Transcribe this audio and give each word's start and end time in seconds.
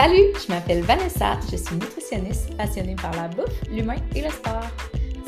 Salut, 0.00 0.32
je 0.40 0.52
m'appelle 0.52 0.82
Vanessa, 0.82 1.40
je 1.50 1.56
suis 1.56 1.74
nutritionniste 1.74 2.56
passionnée 2.56 2.94
par 2.94 3.10
la 3.16 3.26
bouffe, 3.26 3.60
l'humain 3.68 3.96
et 4.14 4.22
le 4.22 4.30
sport. 4.30 4.62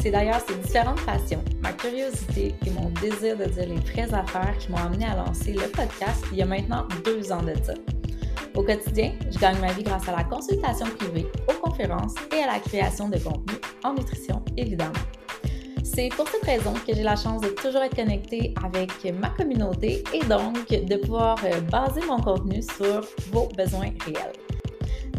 C'est 0.01 0.13
d'ailleurs 0.13 0.41
ces 0.47 0.55
différentes 0.55 1.05
passions, 1.05 1.43
ma 1.61 1.73
curiosité 1.73 2.55
et 2.65 2.71
mon 2.71 2.89
désir 3.03 3.37
de 3.37 3.47
dire 3.47 3.67
les 3.67 3.81
vraies 3.81 4.15
affaires 4.15 4.57
qui 4.61 4.71
m'ont 4.71 4.79
amené 4.79 5.07
à 5.07 5.17
lancer 5.17 5.55
le 5.55 5.67
podcast 5.73 6.25
il 6.31 6.39
y 6.39 6.43
a 6.43 6.47
maintenant 6.47 6.87
deux 7.05 7.33
ans 7.33 7.43
de 7.43 7.53
ça. 7.65 7.75
Au 8.55 8.63
quotidien, 8.63 9.11
je 9.33 9.41
gagne 9.41 9.59
ma 9.59 9.73
vie 9.73 9.83
grâce 9.83 10.09
à 10.09 10.13
la 10.13 10.23
consultation 10.23 10.87
privée, 10.87 11.27
aux 11.49 11.69
conférences 11.69 12.15
et 12.33 12.45
à 12.45 12.47
la 12.47 12.61
création 12.61 13.09
de 13.09 13.19
contenu 13.19 13.59
en 13.83 13.95
nutrition, 13.95 14.41
évidemment. 14.57 14.93
C'est 15.83 16.11
pour 16.11 16.29
cette 16.29 16.45
raison 16.45 16.75
que 16.75 16.95
j'ai 16.95 17.03
la 17.03 17.17
chance 17.17 17.41
de 17.41 17.49
toujours 17.49 17.83
être 17.83 17.97
connectée 17.97 18.55
avec 18.65 18.93
ma 19.19 19.31
communauté 19.31 20.05
et 20.15 20.25
donc 20.27 20.69
de 20.69 20.97
pouvoir 20.97 21.39
euh, 21.45 21.61
baser 21.63 22.03
mon 22.07 22.21
contenu 22.21 22.63
sur 22.63 23.01
vos 23.33 23.49
besoins 23.57 23.91
réels. 24.07 24.50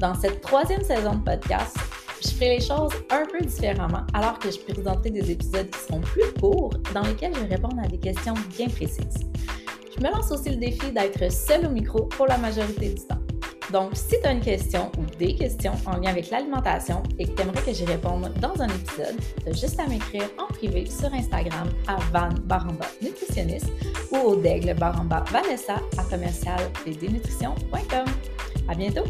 Dans 0.01 0.15
cette 0.15 0.41
troisième 0.41 0.81
saison 0.81 1.13
de 1.13 1.23
podcast, 1.23 1.77
je 2.23 2.29
ferai 2.29 2.57
les 2.57 2.59
choses 2.59 2.91
un 3.11 3.23
peu 3.31 3.45
différemment 3.45 4.01
alors 4.15 4.39
que 4.39 4.49
je 4.49 4.57
présenterai 4.57 5.11
des 5.11 5.29
épisodes 5.29 5.69
qui 5.69 5.79
seront 5.79 6.01
plus 6.01 6.33
courts 6.39 6.73
dans 6.91 7.03
lesquels 7.03 7.35
je 7.35 7.41
vais 7.41 7.55
répondre 7.55 7.79
à 7.83 7.87
des 7.87 7.99
questions 7.99 8.33
bien 8.57 8.67
précises. 8.67 9.29
Je 9.95 10.03
me 10.03 10.09
lance 10.09 10.31
aussi 10.31 10.49
le 10.49 10.55
défi 10.55 10.91
d'être 10.91 11.31
seule 11.31 11.67
au 11.67 11.69
micro 11.69 12.05
pour 12.05 12.25
la 12.25 12.39
majorité 12.39 12.89
du 12.89 13.05
temps. 13.05 13.19
Donc, 13.71 13.91
si 13.93 14.19
tu 14.19 14.27
as 14.27 14.31
une 14.31 14.41
question 14.41 14.91
ou 14.97 15.05
des 15.19 15.35
questions 15.35 15.73
en 15.85 15.97
lien 15.97 16.09
avec 16.09 16.31
l'alimentation 16.31 17.03
et 17.20 17.27
que 17.27 17.35
tu 17.35 17.41
aimerais 17.43 17.61
que 17.61 17.71
j'y 17.71 17.85
réponde 17.85 18.33
dans 18.41 18.59
un 18.59 18.70
épisode, 18.70 19.15
tu 19.43 19.49
as 19.49 19.53
juste 19.53 19.79
à 19.79 19.85
m'écrire 19.85 20.27
en 20.39 20.51
privé 20.51 20.87
sur 20.87 21.13
Instagram 21.13 21.70
à 21.87 21.97
Van 22.11 22.33
Baramba 22.45 22.87
Nutritionniste 23.03 23.71
ou 24.11 24.17
au 24.17 24.35
Daigle 24.35 24.73
Baramba 24.73 25.23
Vanessa 25.31 25.76
à 25.99 26.04
commercial 26.05 26.59
À 28.67 28.73
bientôt! 28.73 29.05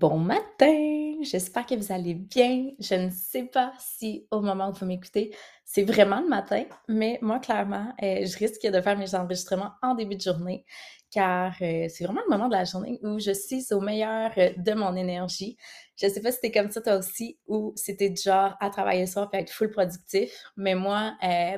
Bon 0.00 0.16
matin! 0.16 1.18
J'espère 1.20 1.66
que 1.66 1.74
vous 1.74 1.92
allez 1.92 2.14
bien. 2.14 2.70
Je 2.78 2.94
ne 2.94 3.10
sais 3.10 3.42
pas 3.42 3.74
si 3.78 4.26
au 4.30 4.40
moment 4.40 4.70
où 4.70 4.72
vous 4.72 4.86
m'écoutez, 4.86 5.36
c'est 5.62 5.82
vraiment 5.82 6.22
le 6.22 6.26
matin, 6.28 6.64
mais 6.88 7.18
moi, 7.20 7.38
clairement, 7.38 7.92
euh, 8.02 8.24
je 8.24 8.38
risque 8.38 8.66
de 8.66 8.80
faire 8.80 8.96
mes 8.96 9.14
enregistrements 9.14 9.72
en 9.82 9.94
début 9.94 10.16
de 10.16 10.22
journée 10.22 10.64
car 11.10 11.54
euh, 11.60 11.86
c'est 11.90 12.04
vraiment 12.04 12.22
le 12.26 12.30
moment 12.30 12.48
de 12.48 12.54
la 12.54 12.64
journée 12.64 12.98
où 13.02 13.18
je 13.18 13.32
suis 13.32 13.66
au 13.72 13.80
meilleur 13.80 14.30
euh, 14.38 14.50
de 14.56 14.72
mon 14.72 14.96
énergie. 14.96 15.58
Je 15.96 16.06
ne 16.06 16.10
sais 16.10 16.22
pas 16.22 16.30
si 16.30 16.36
c'était 16.36 16.58
comme 16.58 16.70
ça 16.70 16.80
toi 16.80 16.96
aussi 16.96 17.38
ou 17.46 17.74
c'était 17.76 18.14
genre 18.16 18.56
à 18.58 18.70
travailler 18.70 19.02
le 19.02 19.06
soir 19.06 19.28
et 19.34 19.36
être 19.38 19.50
full 19.50 19.70
productif, 19.70 20.32
mais 20.56 20.74
moi, 20.74 21.14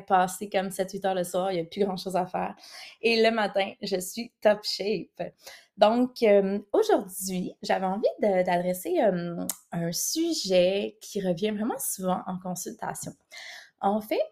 passer 0.08 0.48
comme 0.50 0.70
7-8 0.72 1.06
heures 1.06 1.14
le 1.14 1.22
soir, 1.22 1.52
il 1.52 1.56
n'y 1.56 1.60
a 1.60 1.64
plus 1.64 1.84
grand 1.84 1.96
chose 1.96 2.16
à 2.16 2.26
faire. 2.26 2.56
Et 3.02 3.22
le 3.22 3.30
matin, 3.30 3.70
je 3.82 4.00
suis 4.00 4.32
top 4.40 4.64
shape. 4.64 5.32
Donc, 5.82 6.22
euh, 6.22 6.60
aujourd'hui, 6.72 7.54
j'avais 7.60 7.86
envie 7.86 8.06
d'adresser 8.20 9.00
un 9.00 9.92
sujet 9.92 10.96
qui 11.00 11.20
revient 11.20 11.50
vraiment 11.50 11.78
souvent 11.80 12.20
en 12.28 12.38
consultation. 12.38 13.10
En 13.80 14.00
fait, 14.00 14.22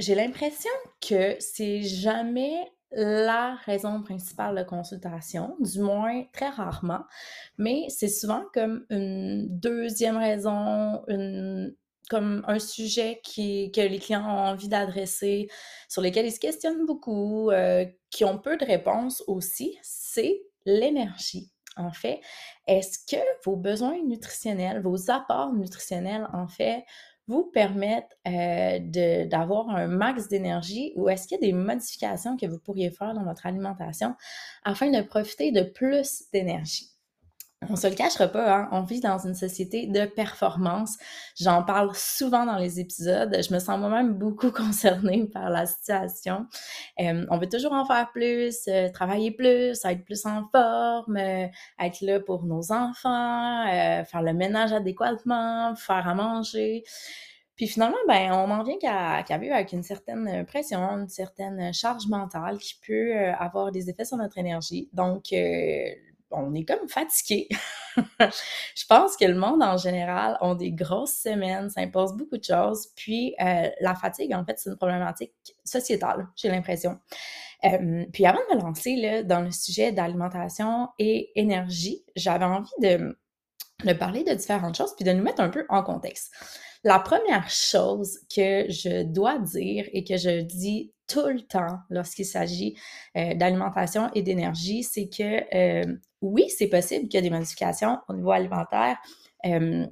j'ai 0.00 0.16
l'impression 0.16 0.70
que 1.00 1.36
c'est 1.38 1.82
jamais 1.82 2.56
la 2.90 3.54
raison 3.66 4.02
principale 4.02 4.56
de 4.56 4.64
consultation, 4.64 5.54
du 5.60 5.78
moins 5.78 6.24
très 6.32 6.48
rarement, 6.48 7.04
mais 7.56 7.86
c'est 7.88 8.08
souvent 8.08 8.42
comme 8.52 8.84
une 8.90 9.46
deuxième 9.48 10.16
raison, 10.16 11.04
comme 12.10 12.44
un 12.48 12.58
sujet 12.58 13.22
que 13.24 13.88
les 13.88 13.98
clients 14.00 14.24
ont 14.24 14.48
envie 14.48 14.68
d'adresser, 14.68 15.48
sur 15.88 16.02
lesquels 16.02 16.26
ils 16.26 16.32
se 16.32 16.40
questionnent 16.40 16.84
beaucoup, 16.84 17.52
euh, 17.52 17.84
qui 18.10 18.24
ont 18.24 18.38
peu 18.38 18.56
de 18.56 18.64
réponses 18.64 19.22
aussi, 19.28 19.78
l'énergie. 20.66 21.50
En 21.76 21.92
fait, 21.92 22.20
est-ce 22.66 22.98
que 23.08 23.22
vos 23.44 23.56
besoins 23.56 24.02
nutritionnels, 24.04 24.82
vos 24.82 25.10
apports 25.10 25.52
nutritionnels, 25.52 26.28
en 26.32 26.48
fait, 26.48 26.84
vous 27.28 27.44
permettent 27.44 28.18
euh, 28.26 28.80
d'avoir 29.26 29.70
un 29.70 29.86
max 29.86 30.28
d'énergie 30.28 30.92
ou 30.96 31.08
est-ce 31.08 31.28
qu'il 31.28 31.40
y 31.40 31.44
a 31.44 31.46
des 31.46 31.52
modifications 31.52 32.36
que 32.36 32.46
vous 32.46 32.58
pourriez 32.58 32.90
faire 32.90 33.14
dans 33.14 33.24
votre 33.24 33.46
alimentation 33.46 34.16
afin 34.64 34.90
de 34.90 35.00
profiter 35.02 35.52
de 35.52 35.62
plus 35.62 36.24
d'énergie? 36.32 36.90
On 37.68 37.76
se 37.76 37.86
le 37.86 37.94
cachera 37.94 38.26
pas, 38.26 38.56
hein? 38.56 38.68
on 38.72 38.82
vit 38.82 39.00
dans 39.00 39.18
une 39.18 39.34
société 39.34 39.86
de 39.86 40.06
performance. 40.06 40.96
J'en 41.38 41.62
parle 41.62 41.94
souvent 41.94 42.46
dans 42.46 42.56
les 42.56 42.80
épisodes. 42.80 43.36
Je 43.36 43.52
me 43.52 43.58
sens 43.58 43.78
moi-même 43.78 44.14
beaucoup 44.14 44.50
concernée 44.50 45.26
par 45.26 45.50
la 45.50 45.66
situation. 45.66 46.46
Euh, 47.00 47.26
on 47.28 47.38
veut 47.38 47.48
toujours 47.48 47.72
en 47.72 47.84
faire 47.84 48.10
plus, 48.12 48.66
euh, 48.68 48.88
travailler 48.88 49.30
plus, 49.30 49.84
être 49.84 50.04
plus 50.04 50.24
en 50.24 50.44
forme, 50.50 51.18
euh, 51.18 51.46
être 51.78 52.00
là 52.00 52.18
pour 52.18 52.44
nos 52.44 52.72
enfants, 52.72 53.64
faire 53.66 54.22
le 54.22 54.32
ménage 54.32 54.72
adéquatement, 54.72 55.74
faire 55.76 56.08
à 56.08 56.14
manger. 56.14 56.82
Puis 57.56 57.66
finalement, 57.66 57.98
ben, 58.08 58.32
on 58.32 58.50
en 58.50 58.62
vient 58.62 58.78
qu'à 58.78 59.36
vivre 59.36 59.54
avec 59.54 59.72
une 59.74 59.82
certaine 59.82 60.46
pression, 60.46 60.78
une 60.78 61.10
certaine 61.10 61.74
charge 61.74 62.06
mentale 62.08 62.56
qui 62.56 62.80
peut 62.86 63.18
avoir 63.38 63.70
des 63.70 63.90
effets 63.90 64.06
sur 64.06 64.16
notre 64.16 64.38
énergie. 64.38 64.88
Donc, 64.94 65.34
on 66.30 66.54
est 66.54 66.64
comme 66.64 66.88
fatigué. 66.88 67.48
je 67.96 68.86
pense 68.88 69.16
que 69.16 69.24
le 69.24 69.34
monde 69.34 69.62
en 69.62 69.76
général 69.76 70.38
a 70.40 70.54
des 70.54 70.72
grosses 70.72 71.14
semaines, 71.22 71.70
ça 71.70 71.80
impose 71.80 72.14
beaucoup 72.14 72.38
de 72.38 72.44
choses. 72.44 72.88
Puis 72.96 73.34
euh, 73.40 73.68
la 73.80 73.94
fatigue, 73.94 74.34
en 74.34 74.44
fait, 74.44 74.58
c'est 74.58 74.70
une 74.70 74.76
problématique 74.76 75.32
sociétale, 75.64 76.28
j'ai 76.36 76.48
l'impression. 76.48 76.98
Euh, 77.64 78.04
puis 78.12 78.24
avant 78.26 78.40
de 78.50 78.56
me 78.56 78.62
lancer 78.62 79.22
dans 79.24 79.40
le 79.40 79.50
sujet 79.50 79.92
d'alimentation 79.92 80.88
et 80.98 81.30
énergie, 81.38 82.04
j'avais 82.16 82.44
envie 82.44 82.70
de, 82.80 83.18
de 83.84 83.92
parler 83.92 84.24
de 84.24 84.32
différentes 84.34 84.76
choses 84.76 84.94
puis 84.96 85.04
de 85.04 85.12
nous 85.12 85.22
mettre 85.22 85.40
un 85.40 85.50
peu 85.50 85.66
en 85.68 85.82
contexte. 85.82 86.32
La 86.82 86.98
première 86.98 87.50
chose 87.50 88.20
que 88.34 88.64
je 88.70 89.02
dois 89.02 89.38
dire 89.38 89.86
et 89.92 90.02
que 90.02 90.16
je 90.16 90.40
dis 90.40 90.94
tout 91.10 91.26
le 91.26 91.40
temps 91.40 91.78
lorsqu'il 91.90 92.24
s'agit 92.24 92.76
euh, 93.16 93.34
d'alimentation 93.34 94.10
et 94.14 94.22
d'énergie, 94.22 94.82
c'est 94.82 95.08
que 95.08 95.54
euh, 95.54 95.96
oui, 96.22 96.48
c'est 96.56 96.68
possible 96.68 97.08
ait 97.12 97.22
des 97.22 97.30
modifications 97.30 97.98
au 98.08 98.14
niveau 98.14 98.30
alimentaire 98.30 98.96
euh, 99.46 99.86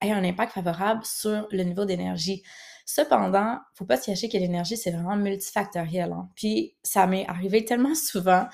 aient 0.00 0.12
un 0.12 0.24
impact 0.24 0.52
favorable 0.52 1.00
sur 1.04 1.46
le 1.50 1.62
niveau 1.62 1.84
d'énergie. 1.84 2.42
Cependant, 2.84 3.52
il 3.52 3.72
ne 3.72 3.76
faut 3.76 3.84
pas 3.84 3.96
se 3.96 4.06
cacher 4.06 4.28
que 4.28 4.38
l'énergie, 4.38 4.76
c'est 4.76 4.90
vraiment 4.90 5.16
multifactoriel. 5.16 6.12
Hein. 6.12 6.30
Puis 6.34 6.76
ça 6.82 7.06
m'est 7.06 7.26
arrivé 7.28 7.64
tellement 7.64 7.94
souvent 7.94 8.46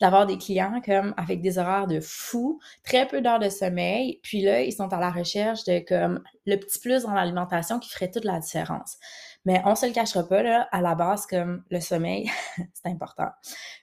d'avoir 0.00 0.26
des 0.26 0.38
clients 0.38 0.80
comme 0.84 1.14
avec 1.16 1.40
des 1.40 1.58
horaires 1.58 1.86
de 1.86 2.00
fou, 2.00 2.58
très 2.84 3.06
peu 3.06 3.20
d'heures 3.20 3.38
de 3.38 3.48
sommeil, 3.48 4.18
puis 4.22 4.42
là, 4.42 4.62
ils 4.62 4.72
sont 4.72 4.92
à 4.92 4.98
la 4.98 5.10
recherche 5.10 5.64
de 5.64 5.78
comme 5.80 6.22
le 6.46 6.56
petit 6.56 6.78
plus 6.78 7.04
dans 7.04 7.12
l'alimentation 7.12 7.78
qui 7.78 7.90
ferait 7.90 8.10
toute 8.10 8.24
la 8.24 8.40
différence. 8.40 8.96
Mais 9.44 9.60
on 9.64 9.74
se 9.74 9.86
le 9.86 9.92
cachera 9.92 10.22
pas, 10.22 10.42
là, 10.42 10.68
à 10.70 10.80
la 10.80 10.94
base, 10.94 11.26
comme 11.26 11.64
le 11.70 11.80
sommeil, 11.80 12.30
c'est 12.74 12.88
important. 12.88 13.28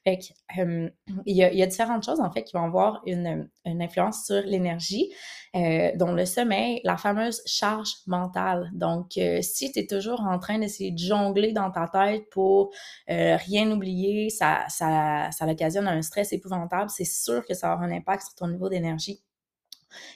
Fait 0.05 0.17
que, 0.17 0.91
il, 1.25 1.35
y 1.35 1.43
a, 1.43 1.65
différentes 1.67 2.03
choses, 2.03 2.21
en 2.21 2.31
fait, 2.31 2.43
qui 2.43 2.55
vont 2.55 2.63
avoir 2.63 3.01
une, 3.05 3.49
influence 3.65 4.25
sur 4.25 4.41
l'énergie, 4.41 5.11
euh, 5.55 5.91
dont 5.95 6.13
le 6.13 6.25
sommeil, 6.25 6.81
la 6.83 6.97
fameuse 6.97 7.41
charge 7.45 7.91
mentale. 8.07 8.69
Donc, 8.73 9.17
euh, 9.17 9.41
si 9.41 9.71
tu 9.71 9.79
es 9.79 9.87
toujours 9.87 10.21
en 10.21 10.39
train 10.39 10.59
d'essayer 10.59 10.91
de 10.91 10.97
jongler 10.97 11.51
dans 11.51 11.71
ta 11.71 11.87
tête 11.87 12.29
pour 12.31 12.71
euh, 13.09 13.35
rien 13.35 13.69
oublier, 13.71 14.29
ça, 14.29 14.65
ça, 14.69 15.29
ça 15.31 15.45
occasionne 15.45 15.87
un 15.87 16.01
stress 16.01 16.33
épouvantable, 16.33 16.89
c'est 16.89 17.05
sûr 17.05 17.45
que 17.45 17.53
ça 17.53 17.71
avoir 17.71 17.87
un 17.87 17.91
impact 17.91 18.23
sur 18.23 18.35
ton 18.35 18.47
niveau 18.47 18.69
d'énergie. 18.69 19.21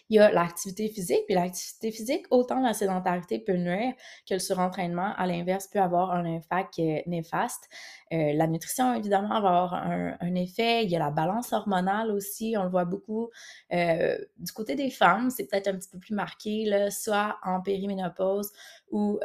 Il 0.09 0.17
y 0.17 0.19
a 0.19 0.31
l'activité 0.31 0.87
physique, 0.89 1.23
puis 1.25 1.35
l'activité 1.35 1.91
physique, 1.91 2.25
autant 2.29 2.59
la 2.59 2.73
sédentarité 2.73 3.39
peut 3.39 3.55
nuire 3.55 3.93
que 4.27 4.33
le 4.33 4.39
surentraînement, 4.39 5.13
à 5.15 5.25
l'inverse, 5.25 5.67
peut 5.67 5.79
avoir 5.79 6.11
un 6.11 6.25
impact 6.25 6.79
euh, 6.79 6.99
néfaste. 7.07 7.69
Euh, 8.11 8.33
la 8.33 8.47
nutrition, 8.47 8.93
évidemment, 8.93 9.41
va 9.41 9.49
avoir 9.49 9.73
un, 9.73 10.35
effet. 10.35 10.83
Il 10.83 10.89
y 10.89 10.95
a 10.95 10.99
la 10.99 11.11
balance 11.11 11.53
hormonale 11.53 12.11
aussi, 12.11 12.55
on 12.57 12.63
le 12.63 12.69
voit 12.69 12.85
beaucoup. 12.85 13.29
Euh, 13.71 14.17
du 14.37 14.51
côté 14.51 14.75
des 14.75 14.89
femmes, 14.89 15.29
c'est 15.29 15.45
peut-être 15.45 15.67
un 15.67 15.75
petit 15.75 15.89
peu 15.89 15.99
plus 15.99 16.15
marqué, 16.15 16.65
là, 16.65 16.91
soit 16.91 17.37
en 17.43 17.61
périménopause 17.61 18.51
ou 18.91 19.19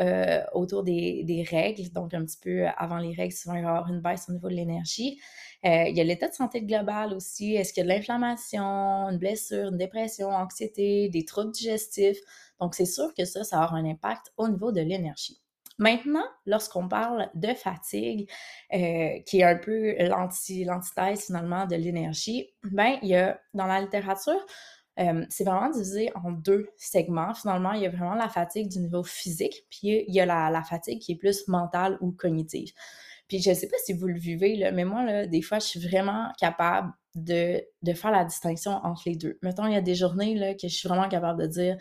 autour 0.55 0.83
des, 0.83 1.25
des, 1.25 1.43
règles, 1.43 1.91
donc 1.93 2.15
un 2.15 2.25
petit 2.25 2.39
peu 2.41 2.67
avant 2.79 2.97
les 2.97 3.13
règles, 3.13 3.35
souvent 3.35 3.55
il 3.55 3.63
va 3.63 3.69
y 3.69 3.71
avoir 3.71 3.89
une 3.91 4.01
baisse 4.01 4.27
au 4.29 4.33
niveau 4.33 4.49
de 4.49 4.55
l'énergie. 4.55 5.21
Euh, 5.65 5.85
il 5.89 5.97
y 5.97 6.01
a 6.01 6.05
l'état 6.05 6.29
de 6.29 6.35
santé 6.35 6.63
global 6.63 7.13
aussi. 7.13 7.55
Est-ce 7.55 7.73
qu'il 7.73 7.85
y 7.85 7.87
a 7.87 7.93
de 7.93 7.97
l'inflammation, 7.97 8.63
une 9.09 9.19
blessure, 9.19 9.69
une 9.69 9.77
dépression, 9.77 10.29
anxiété, 10.29 11.09
des 11.09 11.25
troubles 11.25 11.53
digestifs? 11.53 12.19
Donc, 12.61 12.75
c'est 12.75 12.87
sûr 12.87 13.13
que 13.15 13.25
ça, 13.25 13.45
ça 13.45 13.57
avoir 13.57 13.75
un 13.75 13.85
impact 13.85 14.33
au 14.37 14.49
niveau 14.49 14.73
de 14.73 14.81
l'énergie. 14.81 15.41
Maintenant, 15.79 16.25
lorsqu'on 16.45 16.89
parle 16.89 17.31
de 17.35 17.55
fatigue, 17.55 18.29
euh, 18.75 19.21
qui 19.27 19.41
est 19.41 19.45
un 19.45 19.57
peu 19.57 19.95
l'antithèse 19.99 21.27
finalement 21.27 21.67
de 21.67 21.77
l'énergie, 21.77 22.51
ben 22.65 22.99
il 23.03 23.09
y 23.09 23.15
a 23.15 23.41
dans 23.55 23.67
la 23.67 23.81
littérature 23.81 24.45
euh, 24.99 25.25
c'est 25.29 25.45
vraiment 25.45 25.71
divisé 25.71 26.11
en 26.17 26.33
deux 26.33 26.69
segments. 26.77 27.33
Finalement, 27.33 27.73
il 27.73 27.83
y 27.83 27.87
a 27.87 27.91
vraiment 27.91 28.15
la 28.15 28.29
fatigue 28.29 28.69
du 28.69 28.81
niveau 28.81 29.05
physique, 29.05 29.65
puis 29.71 30.05
il 30.09 30.15
y 30.15 30.21
a 30.21 30.27
la 30.27 30.63
fatigue 30.65 30.99
qui 30.99 31.13
est 31.13 31.17
plus 31.17 31.47
mentale 31.47 31.99
ou 32.01 32.11
cognitive. 32.11 32.73
Puis 33.29 33.41
je 33.43 33.53
sais 33.53 33.69
pas 33.69 33.77
si 33.85 33.93
vous 33.93 34.07
le 34.07 34.19
vivez, 34.19 34.57
là, 34.57 34.73
mais 34.73 34.85
moi, 34.85 35.05
là, 35.05 35.27
des 35.27 35.43
fois, 35.43 35.59
je 35.59 35.67
suis 35.67 35.81
vraiment 35.81 36.33
capable 36.39 36.93
de, 37.15 37.63
de 37.83 37.93
faire 37.93 38.11
la 38.11 38.25
distinction 38.25 38.73
entre 38.73 39.03
les 39.07 39.17
deux. 39.17 39.39
Mettons, 39.43 39.67
il 39.67 39.75
y 39.75 39.77
a 39.77 39.81
des 39.81 39.95
journées 39.95 40.35
là, 40.35 40.55
que 40.55 40.69
je 40.69 40.75
suis 40.75 40.89
vraiment 40.89 41.09
capable 41.09 41.43
de 41.43 41.47
dire 41.47 41.77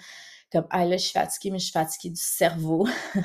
comme 0.51 0.65
ah 0.69 0.85
là 0.85 0.95
je 0.95 1.03
suis 1.03 1.11
fatiguée 1.11 1.51
mais 1.51 1.59
je 1.59 1.65
suis 1.65 1.73
fatiguée 1.73 2.09
du 2.09 2.21
cerveau. 2.21 2.87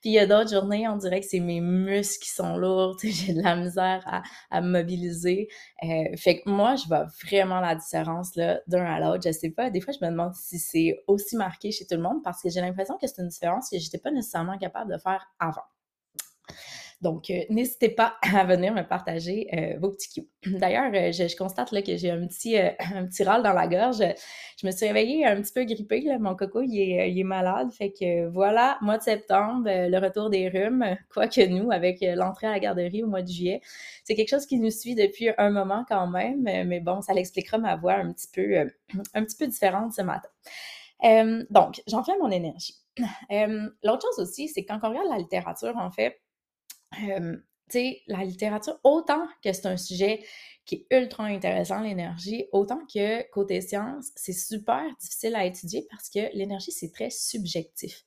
Puis 0.00 0.10
il 0.10 0.12
y 0.12 0.18
a 0.18 0.26
d'autres 0.26 0.50
journées 0.50 0.86
on 0.86 0.96
dirait 0.96 1.20
que 1.20 1.26
c'est 1.26 1.40
mes 1.40 1.60
muscles 1.60 2.22
qui 2.22 2.30
sont 2.30 2.56
lourds 2.56 2.96
j'ai 3.02 3.32
de 3.32 3.42
la 3.42 3.56
misère 3.56 4.02
à, 4.06 4.22
à 4.50 4.60
mobiliser. 4.60 5.48
Euh, 5.82 6.16
fait 6.16 6.40
que 6.40 6.50
moi 6.50 6.76
je 6.76 6.86
vois 6.86 7.06
vraiment 7.24 7.60
la 7.60 7.74
différence 7.74 8.36
là 8.36 8.60
d'un 8.66 8.84
à 8.84 9.00
l'autre. 9.00 9.22
Je 9.24 9.32
sais 9.32 9.50
pas 9.50 9.70
des 9.70 9.80
fois 9.80 9.94
je 9.98 10.04
me 10.04 10.10
demande 10.10 10.34
si 10.34 10.58
c'est 10.58 11.02
aussi 11.06 11.36
marqué 11.36 11.72
chez 11.72 11.86
tout 11.86 11.96
le 11.96 12.02
monde 12.02 12.22
parce 12.22 12.42
que 12.42 12.50
j'ai 12.50 12.60
l'impression 12.60 12.98
que 12.98 13.06
c'est 13.06 13.22
une 13.22 13.28
différence 13.28 13.70
que 13.70 13.78
j'étais 13.78 13.98
pas 13.98 14.10
nécessairement 14.10 14.58
capable 14.58 14.92
de 14.92 14.98
faire 14.98 15.26
avant 15.38 15.62
donc, 17.02 17.30
euh, 17.30 17.42
n'hésitez 17.50 17.88
pas 17.88 18.14
à 18.34 18.44
venir 18.44 18.72
me 18.72 18.82
partager 18.82 19.48
euh, 19.52 19.76
vos 19.80 19.90
petits 19.90 20.08
cues. 20.08 20.28
D'ailleurs, 20.46 20.92
euh, 20.94 21.10
je, 21.10 21.36
constate 21.36 21.72
là, 21.72 21.82
que 21.82 21.96
j'ai 21.96 22.10
un 22.10 22.26
petit, 22.28 22.56
un 22.94 23.06
petit 23.06 23.24
râle 23.24 23.42
dans 23.42 23.52
la 23.52 23.66
gorge. 23.66 24.02
Je 24.60 24.66
me 24.66 24.70
suis 24.70 24.86
réveillée 24.86 25.26
un 25.26 25.42
petit 25.42 25.52
peu 25.52 25.64
grippée. 25.64 26.16
Mon 26.20 26.36
coco, 26.36 26.62
il 26.62 26.78
est, 26.78 27.10
il 27.10 27.18
est, 27.18 27.24
malade. 27.24 27.72
Fait 27.72 27.92
que 27.92 28.28
voilà, 28.28 28.78
mois 28.82 28.98
de 28.98 29.02
septembre, 29.02 29.64
le 29.66 29.98
retour 29.98 30.30
des 30.30 30.48
rhumes. 30.48 30.96
Quoique 31.12 31.44
nous, 31.48 31.72
avec 31.72 31.98
l'entrée 32.02 32.46
à 32.46 32.52
la 32.52 32.60
garderie 32.60 33.02
au 33.02 33.08
mois 33.08 33.22
de 33.22 33.28
juillet, 33.28 33.60
c'est 34.04 34.14
quelque 34.14 34.30
chose 34.30 34.46
qui 34.46 34.58
nous 34.58 34.70
suit 34.70 34.94
depuis 34.94 35.30
un 35.38 35.50
moment 35.50 35.84
quand 35.88 36.06
même. 36.06 36.42
Mais 36.42 36.80
bon, 36.80 37.02
ça 37.02 37.14
l'expliquera 37.14 37.58
ma 37.58 37.74
voix 37.74 37.94
un 37.94 38.12
petit 38.12 38.28
peu, 38.32 38.70
un 39.14 39.24
petit 39.24 39.36
peu 39.36 39.48
différente 39.48 39.92
ce 39.92 40.02
matin. 40.02 40.28
donc, 41.50 41.82
j'en 41.88 42.04
fais 42.04 42.16
mon 42.20 42.30
énergie. 42.30 42.76
L'autre 43.82 44.06
chose 44.06 44.20
aussi, 44.20 44.46
c'est 44.46 44.64
quand 44.64 44.78
on 44.84 44.90
regarde 44.90 45.08
la 45.08 45.18
littérature, 45.18 45.76
en 45.76 45.90
fait, 45.90 46.20
la 48.08 48.24
littérature, 48.24 48.78
autant 48.84 49.26
que 49.42 49.52
c'est 49.52 49.66
un 49.66 49.76
sujet 49.76 50.22
qui 50.64 50.86
est 50.90 50.96
ultra 50.96 51.24
intéressant, 51.24 51.80
l'énergie, 51.80 52.46
autant 52.52 52.80
que 52.92 53.28
côté 53.30 53.60
science, 53.60 54.10
c'est 54.14 54.32
super 54.32 54.82
difficile 55.00 55.34
à 55.34 55.44
étudier 55.44 55.86
parce 55.90 56.08
que 56.08 56.34
l'énergie, 56.36 56.72
c'est 56.72 56.92
très 56.92 57.10
subjectif. 57.10 58.04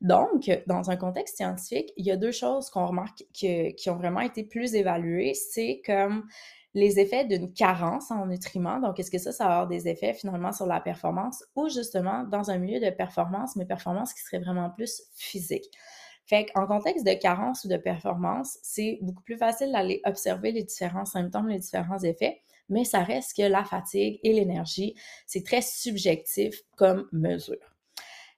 Donc, 0.00 0.48
dans 0.66 0.90
un 0.90 0.96
contexte 0.96 1.38
scientifique, 1.38 1.92
il 1.96 2.06
y 2.06 2.12
a 2.12 2.16
deux 2.16 2.30
choses 2.30 2.70
qu'on 2.70 2.86
remarque 2.86 3.24
qui 3.32 3.90
ont 3.90 3.96
vraiment 3.96 4.20
été 4.20 4.44
plus 4.44 4.74
évaluées. 4.74 5.34
C'est 5.34 5.82
comme 5.84 6.28
les 6.74 7.00
effets 7.00 7.24
d'une 7.24 7.52
carence 7.52 8.10
en 8.12 8.26
nutriments. 8.26 8.78
Donc, 8.78 9.00
est-ce 9.00 9.10
que 9.10 9.18
ça, 9.18 9.32
ça 9.32 9.46
va 9.46 9.54
avoir 9.54 9.68
des 9.68 9.88
effets 9.88 10.14
finalement 10.14 10.52
sur 10.52 10.66
la 10.66 10.80
performance 10.80 11.42
ou 11.56 11.68
justement 11.68 12.22
dans 12.24 12.50
un 12.50 12.58
milieu 12.58 12.78
de 12.78 12.90
performance, 12.90 13.56
mais 13.56 13.64
performance 13.64 14.14
qui 14.14 14.20
serait 14.20 14.38
vraiment 14.38 14.70
plus 14.70 15.02
physique? 15.16 15.64
Fait 16.28 16.44
qu'en 16.44 16.66
contexte 16.66 17.06
de 17.06 17.14
carence 17.14 17.64
ou 17.64 17.68
de 17.68 17.78
performance, 17.78 18.58
c'est 18.62 18.98
beaucoup 19.00 19.22
plus 19.22 19.38
facile 19.38 19.72
d'aller 19.72 20.02
observer 20.04 20.52
les 20.52 20.62
différents 20.62 21.06
symptômes, 21.06 21.48
les 21.48 21.58
différents 21.58 22.00
effets, 22.00 22.42
mais 22.68 22.84
ça 22.84 23.02
reste 23.02 23.34
que 23.34 23.42
la 23.42 23.64
fatigue 23.64 24.20
et 24.22 24.34
l'énergie, 24.34 24.94
c'est 25.26 25.42
très 25.42 25.62
subjectif 25.62 26.60
comme 26.76 27.08
mesure. 27.12 27.56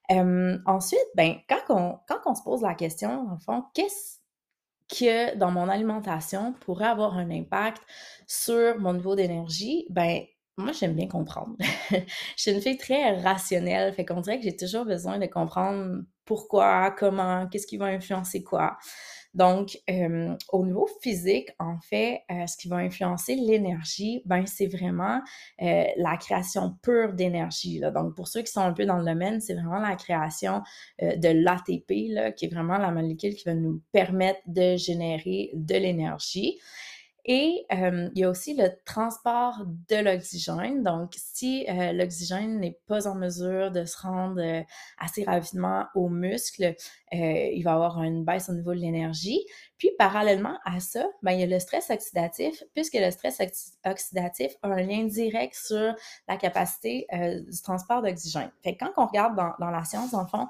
ensuite, 0.09 1.01
ben, 1.17 1.35
quand 1.49 2.01
on, 2.27 2.35
se 2.37 2.43
pose 2.45 2.63
la 2.63 2.77
question, 2.77 3.29
en 3.29 3.39
fond, 3.39 3.65
qu'est-ce 3.75 4.19
que 4.89 5.37
dans 5.37 5.51
mon 5.51 5.69
alimentation 5.69 6.53
pourrait 6.61 6.87
avoir 6.87 7.17
un 7.19 7.29
impact 7.29 7.83
sur 8.29 8.79
mon 8.79 8.95
niveau 8.95 9.17
d'énergie? 9.17 9.87
Ben, 9.91 10.23
moi, 10.61 10.73
j'aime 10.73 10.95
bien 10.95 11.09
comprendre. 11.09 11.57
je 11.91 11.97
suis 12.37 12.51
une 12.53 12.61
fille 12.61 12.77
très 12.77 13.21
rationnelle, 13.21 13.93
fait 13.95 14.05
qu'on 14.05 14.21
dirait 14.21 14.39
que 14.39 14.45
j'ai 14.45 14.57
toujours 14.57 14.85
besoin 14.85 15.19
de 15.19 15.27
comprendre 15.27 16.03
pourquoi, 16.25 16.93
comment, 16.93 17.49
qu'est-ce 17.49 17.67
qui 17.67 17.77
va 17.77 17.87
influencer 17.87 18.45
quoi. 18.45 18.77
Donc, 19.33 19.79
euh, 19.89 20.35
au 20.53 20.67
niveau 20.67 20.89
physique, 21.03 21.51
en 21.61 21.79
fait, 21.79 22.23
euh, 22.31 22.47
ce 22.47 22.57
qui 22.57 22.69
va 22.69 22.77
influencer 22.77 23.37
l'énergie, 23.37 24.23
ben, 24.27 24.45
c'est 24.47 24.67
vraiment 24.67 25.21
euh, 25.63 25.85
la 25.97 26.17
création 26.17 26.77
pure 26.83 27.13
d'énergie. 27.13 27.81
Donc, 27.95 28.17
pour 28.17 28.27
ceux 28.27 28.43
qui 28.43 28.51
sont 28.51 28.61
un 28.61 28.73
peu 28.73 28.87
dans 28.87 28.99
le 28.99 29.05
domaine, 29.05 29.41
c'est 29.41 29.55
vraiment 29.55 29.79
la 29.79 29.95
création 29.95 30.63
de 31.01 31.29
l'ATP, 31.29 32.35
qui 32.37 32.47
est 32.47 32.53
vraiment 32.53 32.79
la 32.79 32.91
molécule 32.91 33.35
qui 33.35 33.45
va 33.45 33.55
nous 33.55 33.81
permettre 33.93 34.41
de 34.47 34.77
générer 34.77 35.51
de 35.55 35.75
l'énergie. 35.75 36.59
Et 37.25 37.67
il 37.71 38.11
y 38.15 38.25
a 38.25 38.31
aussi 38.31 38.55
le 38.55 38.69
transport 38.85 39.63
de 39.89 39.97
l'oxygène. 39.97 40.83
Donc, 40.83 41.15
si 41.17 41.67
l'oxygène 41.93 42.61
n'est 42.61 42.79
pas 42.87 43.07
en 43.07 43.15
mesure 43.15 43.71
de 43.71 43.85
se 43.85 43.99
rendre 43.99 44.65
assez 44.99 45.25
rapidement 45.25 45.87
aux 45.95 46.09
muscles, 46.09 46.75
il 47.13 47.63
va 47.63 47.75
avoir 47.75 48.03
une 48.03 48.25
baisse 48.25 48.49
au 48.49 48.55
niveau 48.55 48.75
de 48.75 48.81
l'énergie. 48.81 49.41
Puis, 49.81 49.91
parallèlement 49.99 50.59
à 50.67 50.79
ça, 50.79 51.09
ben, 51.23 51.33
il 51.33 51.41
y 51.41 51.43
a 51.43 51.47
le 51.47 51.59
stress 51.59 51.89
oxydatif, 51.89 52.63
puisque 52.75 52.99
le 53.01 53.11
stress 53.11 53.41
oxydatif 53.87 54.53
a 54.63 54.69
un 54.69 54.83
lien 54.83 55.05
direct 55.05 55.55
sur 55.55 55.95
la 56.29 56.37
capacité 56.37 57.07
euh, 57.15 57.41
du 57.41 57.63
transport 57.63 58.03
d'oxygène. 58.03 58.51
Fait 58.63 58.77
que 58.77 58.85
quand 58.85 58.93
on 58.99 59.07
regarde 59.07 59.37
dans, 59.37 59.71
la 59.71 59.83
science, 59.85 60.13
en 60.13 60.27
fond, 60.27 60.49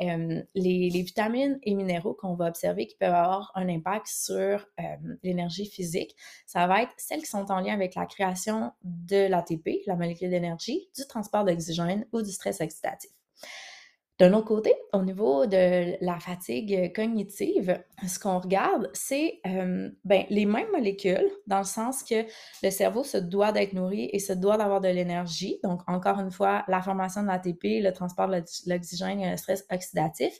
euh, 0.00 0.42
les, 0.56 0.90
les, 0.90 1.02
vitamines 1.02 1.60
et 1.62 1.74
minéraux 1.76 2.14
qu'on 2.14 2.34
va 2.34 2.46
observer 2.46 2.88
qui 2.88 2.96
peuvent 2.96 3.14
avoir 3.14 3.52
un 3.54 3.68
impact 3.68 4.08
sur 4.08 4.66
euh, 4.80 4.82
l'énergie 5.22 5.66
physique, 5.66 6.16
ça 6.44 6.66
va 6.66 6.82
être 6.82 6.92
celles 6.96 7.20
qui 7.20 7.26
sont 7.26 7.52
en 7.52 7.60
lien 7.60 7.74
avec 7.74 7.94
la 7.94 8.06
création 8.06 8.72
de 8.82 9.28
l'ATP, 9.28 9.82
la 9.86 9.94
molécule 9.94 10.30
d'énergie, 10.30 10.90
du 10.96 11.06
transport 11.06 11.44
d'oxygène 11.44 12.04
ou 12.12 12.20
du 12.20 12.32
stress 12.32 12.60
oxydatif. 12.60 13.12
D'un 14.22 14.34
autre 14.34 14.46
côté, 14.46 14.72
au 14.92 15.02
niveau 15.02 15.46
de 15.46 15.96
la 16.00 16.20
fatigue 16.20 16.94
cognitive, 16.94 17.82
ce 18.06 18.20
qu'on 18.20 18.38
regarde, 18.38 18.88
c'est 18.92 19.40
euh, 19.48 19.90
ben, 20.04 20.26
les 20.30 20.46
mêmes 20.46 20.70
molécules, 20.70 21.28
dans 21.48 21.58
le 21.58 21.64
sens 21.64 22.04
que 22.04 22.24
le 22.62 22.70
cerveau 22.70 23.02
se 23.02 23.18
doit 23.18 23.50
d'être 23.50 23.72
nourri 23.72 24.10
et 24.12 24.20
se 24.20 24.32
doit 24.32 24.56
d'avoir 24.56 24.80
de 24.80 24.86
l'énergie. 24.86 25.58
Donc, 25.64 25.80
encore 25.88 26.20
une 26.20 26.30
fois, 26.30 26.62
la 26.68 26.80
formation 26.80 27.22
de 27.22 27.26
l'ATP, 27.26 27.82
le 27.82 27.90
transport 27.90 28.28
de 28.28 28.44
l'oxygène 28.68 29.18
et 29.18 29.32
le 29.32 29.36
stress 29.36 29.66
oxydatif, 29.72 30.32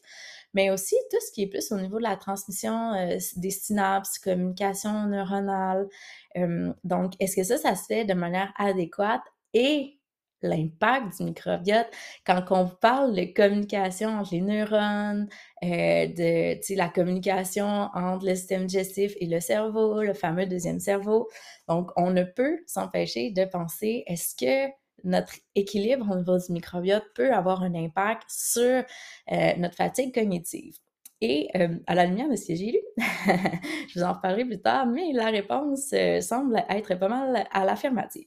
mais 0.55 0.71
aussi 0.71 0.95
tout 1.11 1.19
ce 1.27 1.33
qui 1.33 1.43
est 1.43 1.49
plus 1.49 1.73
au 1.73 1.81
niveau 1.81 1.99
de 1.99 2.05
la 2.05 2.15
transmission 2.15 2.93
euh, 2.93 3.19
des 3.35 3.51
synapses, 3.51 4.21
communication 4.21 5.09
neuronale. 5.09 5.89
Euh, 6.37 6.73
donc, 6.85 7.15
est-ce 7.19 7.35
que 7.35 7.43
ça, 7.43 7.57
ça 7.57 7.75
se 7.75 7.87
fait 7.87 8.05
de 8.05 8.15
manière 8.15 8.53
adéquate? 8.59 9.23
Et 9.55 9.99
l'impact 10.43 11.19
du 11.19 11.25
microbiote. 11.25 11.89
Quand 12.27 12.45
on 12.51 12.69
parle 12.69 13.15
de 13.15 13.25
communication 13.25 14.11
entre 14.11 14.35
les 14.35 14.41
neurones, 14.41 15.29
euh, 15.65 16.07
de 16.07 16.77
la 16.77 16.89
communication 16.89 17.89
entre 17.95 18.27
le 18.27 18.35
système 18.35 18.67
digestif 18.67 19.15
et 19.21 19.27
le 19.27 19.41
cerveau, 19.41 20.03
le 20.03 20.15
fameux 20.15 20.47
deuxième 20.47 20.81
cerveau. 20.81 21.29
Donc, 21.69 21.91
on 21.97 22.11
ne 22.11 22.25
peut 22.25 22.59
s'empêcher 22.67 23.31
de 23.31 23.45
penser 23.45 24.05
est-ce 24.07 24.35
que 24.35 24.73
notre 25.05 25.35
équilibre 25.55 26.11
au 26.11 26.17
niveau 26.17 26.39
du 26.39 26.53
microbiote 26.53 27.05
peut 27.15 27.33
avoir 27.33 27.63
un 27.63 27.75
impact 27.75 28.25
sur 28.29 28.85
euh, 29.33 29.53
notre 29.59 29.77
fatigue 29.77 30.15
cognitive? 30.15 30.77
Et 31.21 31.49
euh, 31.55 31.77
à 31.87 31.95
la 31.95 32.07
lumière 32.07 32.29
de 32.29 32.35
ce 32.35 32.49
que 32.49 32.55
j'ai 32.57 32.73
lu, 32.73 32.81
je 33.89 33.99
vous 33.99 34.05
en 34.05 34.15
reparlerai 34.15 34.45
plus 34.45 34.61
tard, 34.61 34.87
mais 34.87 35.13
la 35.13 35.27
réponse 35.27 35.95
semble 36.21 36.65
être 36.69 36.97
pas 36.97 37.09
mal 37.09 37.47
à 37.53 37.65
l'affirmative. 37.65 38.27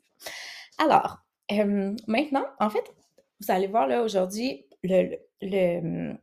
Alors, 0.78 1.25
maintenant, 2.08 2.46
en 2.60 2.70
fait, 2.70 2.84
vous 3.40 3.52
allez 3.52 3.68
voir 3.68 3.88
là 3.88 4.02
aujourd'hui 4.02 4.66
le, 4.84 5.16
le, 5.42 6.14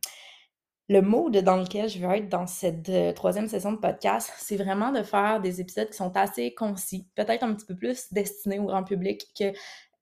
le, 0.88 1.02
mode 1.02 1.38
dans 1.38 1.56
lequel 1.56 1.88
je 1.88 1.98
veux 1.98 2.10
être 2.14 2.28
dans 2.28 2.46
cette 2.46 2.88
euh, 2.88 3.12
troisième 3.12 3.48
session 3.48 3.72
de 3.72 3.78
podcast, 3.78 4.32
c'est 4.38 4.56
vraiment 4.56 4.92
de 4.92 5.02
faire 5.02 5.40
des 5.40 5.60
épisodes 5.60 5.88
qui 5.88 5.96
sont 5.96 6.16
assez 6.16 6.54
concis, 6.54 7.08
peut-être 7.14 7.42
un 7.42 7.54
petit 7.54 7.66
peu 7.66 7.76
plus 7.76 8.12
destinés 8.12 8.58
au 8.58 8.64
grand 8.64 8.84
public 8.84 9.26
que 9.38 9.44
euh, 9.44 9.52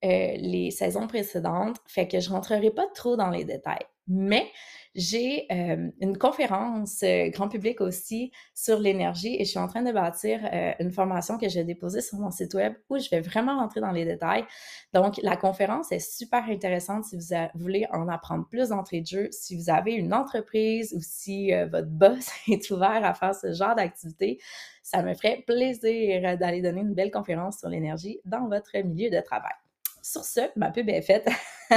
les 0.02 0.70
saisons 0.70 1.06
précédentes, 1.06 1.76
fait 1.86 2.08
que 2.08 2.20
je 2.20 2.30
rentrerai 2.30 2.70
pas 2.70 2.86
trop 2.94 3.16
dans 3.16 3.30
les 3.30 3.44
détails. 3.44 3.84
Mais 4.08 4.50
j'ai 4.94 5.46
euh, 5.52 5.88
une 6.00 6.18
conférence 6.18 7.02
euh, 7.04 7.28
grand 7.28 7.48
public 7.48 7.80
aussi 7.80 8.32
sur 8.54 8.80
l'énergie 8.80 9.36
et 9.38 9.44
je 9.44 9.50
suis 9.50 9.58
en 9.58 9.68
train 9.68 9.82
de 9.82 9.92
bâtir 9.92 10.40
euh, 10.52 10.72
une 10.80 10.90
formation 10.90 11.38
que 11.38 11.48
j'ai 11.48 11.62
déposée 11.62 12.00
sur 12.00 12.18
mon 12.18 12.30
site 12.30 12.54
web 12.54 12.74
où 12.88 12.98
je 12.98 13.08
vais 13.08 13.20
vraiment 13.20 13.58
rentrer 13.58 13.80
dans 13.80 13.92
les 13.92 14.04
détails. 14.04 14.44
Donc, 14.92 15.20
la 15.22 15.36
conférence 15.36 15.92
est 15.92 16.00
super 16.00 16.44
intéressante 16.44 17.04
si 17.04 17.16
vous 17.16 17.24
voulez 17.54 17.86
en 17.92 18.08
apprendre 18.08 18.48
plus 18.48 18.70
d'entrée 18.70 19.00
de 19.00 19.06
jeu, 19.06 19.28
si 19.30 19.56
vous 19.56 19.70
avez 19.70 19.92
une 19.92 20.12
entreprise 20.12 20.92
ou 20.96 21.00
si 21.00 21.52
votre 21.70 21.88
boss 21.88 22.28
est 22.48 22.70
ouvert 22.70 23.04
à 23.04 23.14
faire 23.14 23.34
ce 23.34 23.52
genre 23.52 23.76
d'activité. 23.76 24.40
Ça 24.82 25.02
me 25.02 25.14
ferait 25.14 25.44
plaisir 25.46 26.36
d'aller 26.36 26.62
donner 26.62 26.80
une 26.80 26.94
belle 26.94 27.12
conférence 27.12 27.60
sur 27.60 27.68
l'énergie 27.68 28.18
dans 28.24 28.48
votre 28.48 28.76
milieu 28.78 29.10
de 29.10 29.20
travail. 29.20 29.59
Sur 30.02 30.24
ce, 30.24 30.40
ma 30.56 30.70
pub 30.70 30.88
est 30.88 31.02
faite. 31.02 31.28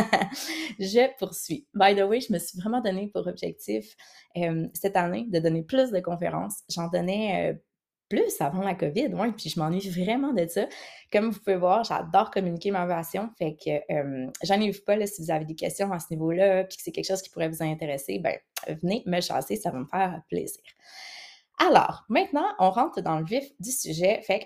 je 0.80 1.18
poursuis. 1.18 1.68
By 1.74 1.96
the 1.96 2.02
way, 2.02 2.22
je 2.22 2.34
me 2.34 2.40
suis 2.40 2.60
vraiment 2.60 2.82
donné 2.82 3.08
pour 3.08 3.28
objectif 3.28 3.96
euh, 4.38 4.68
cette 4.74 4.98
année 4.98 5.28
de 5.30 5.40
donner 5.40 5.64
plus 5.64 5.92
de 5.92 6.00
conférences. 6.00 6.64
J'en 6.70 6.88
donnais 6.88 7.52
euh, 7.52 7.58
plus 8.10 8.40
avant 8.42 8.62
la 8.62 8.76
COVID, 8.76 9.08
ouais, 9.14 9.32
puis 9.32 9.50
je 9.50 9.60
m'ennuie 9.60 9.90
vraiment 9.90 10.34
de 10.34 10.46
ça. 10.48 10.68
Comme 11.12 11.32
vous 11.32 11.40
pouvez 11.40 11.56
voir, 11.56 11.84
j'adore 11.84 12.32
communiquer 12.32 12.72
ma 12.72 12.86
passion, 12.86 13.30
fait 13.38 13.56
que 13.56 13.94
euh, 13.94 14.30
j'en 14.44 14.62
ai 14.62 14.72
pas 14.72 14.96
là, 14.96 15.08
si 15.08 15.24
vous 15.24 15.32
avez 15.32 15.46
des 15.46 15.56
questions 15.56 15.92
à 15.92 16.00
ce 16.00 16.08
niveau-là, 16.12 16.66
puis 16.66 16.78
que 16.78 16.84
c'est 16.84 16.92
quelque 16.92 17.08
chose 17.08 17.22
qui 17.22 17.30
pourrait 17.30 17.50
vous 17.50 17.64
intéresser, 17.64 18.20
ben 18.20 18.38
venez 18.82 19.04
me 19.08 19.20
chasser, 19.20 19.56
ça 19.56 19.72
va 19.72 19.80
me 19.80 19.86
faire 19.86 20.22
plaisir. 20.30 20.62
Alors, 21.60 22.04
maintenant, 22.10 22.46
on 22.60 22.70
rentre 22.70 23.02
dans 23.02 23.20
le 23.20 23.26
vif 23.26 23.46
du 23.60 23.72
sujet, 23.72 24.22
fait 24.24 24.40
que 24.40 24.46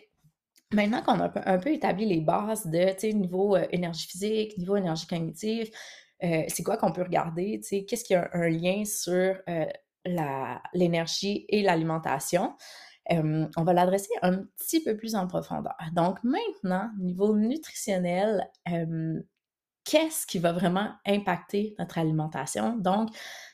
Maintenant 0.73 1.01
qu'on 1.01 1.19
a 1.21 1.31
un 1.45 1.59
peu, 1.59 1.71
établi 1.71 2.05
les 2.05 2.19
bases 2.19 2.65
de, 2.65 3.13
niveau 3.13 3.55
euh, 3.55 3.65
énergie 3.71 4.07
physique, 4.07 4.57
niveau 4.57 4.75
énergie 4.75 5.07
cognitive, 5.07 5.71
euh, 6.23 6.43
c'est 6.49 6.63
quoi 6.63 6.75
qu'on 6.75 6.91
peut 6.91 7.03
regarder, 7.03 7.61
qu'est-ce 7.61 8.03
qui 8.03 8.15
a 8.15 8.29
un 8.33 8.49
lien 8.49 8.83
sur 8.83 9.37
euh, 9.47 9.65
l'énergie 10.73 11.45
et 11.49 11.61
l'alimentation? 11.61 12.55
on 13.09 13.63
va 13.63 13.71
l'adresser 13.71 14.11
un 14.21 14.39
petit 14.57 14.83
peu 14.83 14.97
plus 14.97 15.15
en 15.15 15.27
profondeur. 15.27 15.77
Donc 15.93 16.21
maintenant, 16.25 16.89
niveau 16.99 17.37
nutritionnel, 17.37 18.51
qu'est-ce 19.85 20.27
qui 20.27 20.39
va 20.39 20.51
vraiment 20.51 20.91
impacter 21.05 21.73
notre 21.79 21.99
alimentation? 21.99 22.75
Donc, 22.75 23.07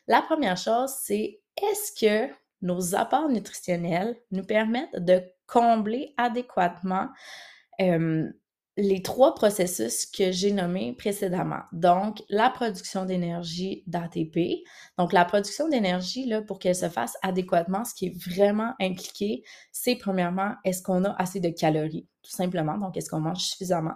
la 0.07 0.23
première 0.23 0.57
chose, 0.57 0.91
c'est 1.03 1.39
est-ce 1.61 1.91
que 1.91 2.33
nos 2.63 2.95
apports 2.95 3.29
nutritionnels 3.29 4.17
nous 4.31 4.43
permettent 4.43 4.95
de 4.95 5.21
combler 5.45 6.15
adéquatement 6.17 7.09
les 8.75 9.03
trois 9.03 9.35
processus 9.35 10.07
que 10.07 10.31
j'ai 10.31 10.51
nommés 10.51 10.93
précédemment. 10.93 11.59
Donc, 11.73 12.23
la 12.29 12.49
production 12.49 13.05
d'énergie 13.05 13.83
d'ATP. 13.85 14.63
Donc, 14.97 15.13
la 15.13 15.25
production 15.25 15.69
d'énergie, 15.69 16.25
là, 16.25 16.41
pour 16.41 16.57
qu'elle 16.57 16.75
se 16.75 16.89
fasse 16.89 17.15
adéquatement, 17.21 17.85
ce 17.85 17.93
qui 17.93 18.07
est 18.07 18.23
vraiment 18.27 18.73
impliqué, 18.81 19.43
c'est 19.71 19.95
premièrement, 19.95 20.55
est-ce 20.63 20.81
qu'on 20.81 21.05
a 21.05 21.13
assez 21.21 21.39
de 21.39 21.49
calories, 21.49 22.07
tout 22.23 22.31
simplement? 22.31 22.79
Donc, 22.79 22.97
est-ce 22.97 23.11
qu'on 23.11 23.19
mange 23.19 23.43
suffisamment? 23.43 23.93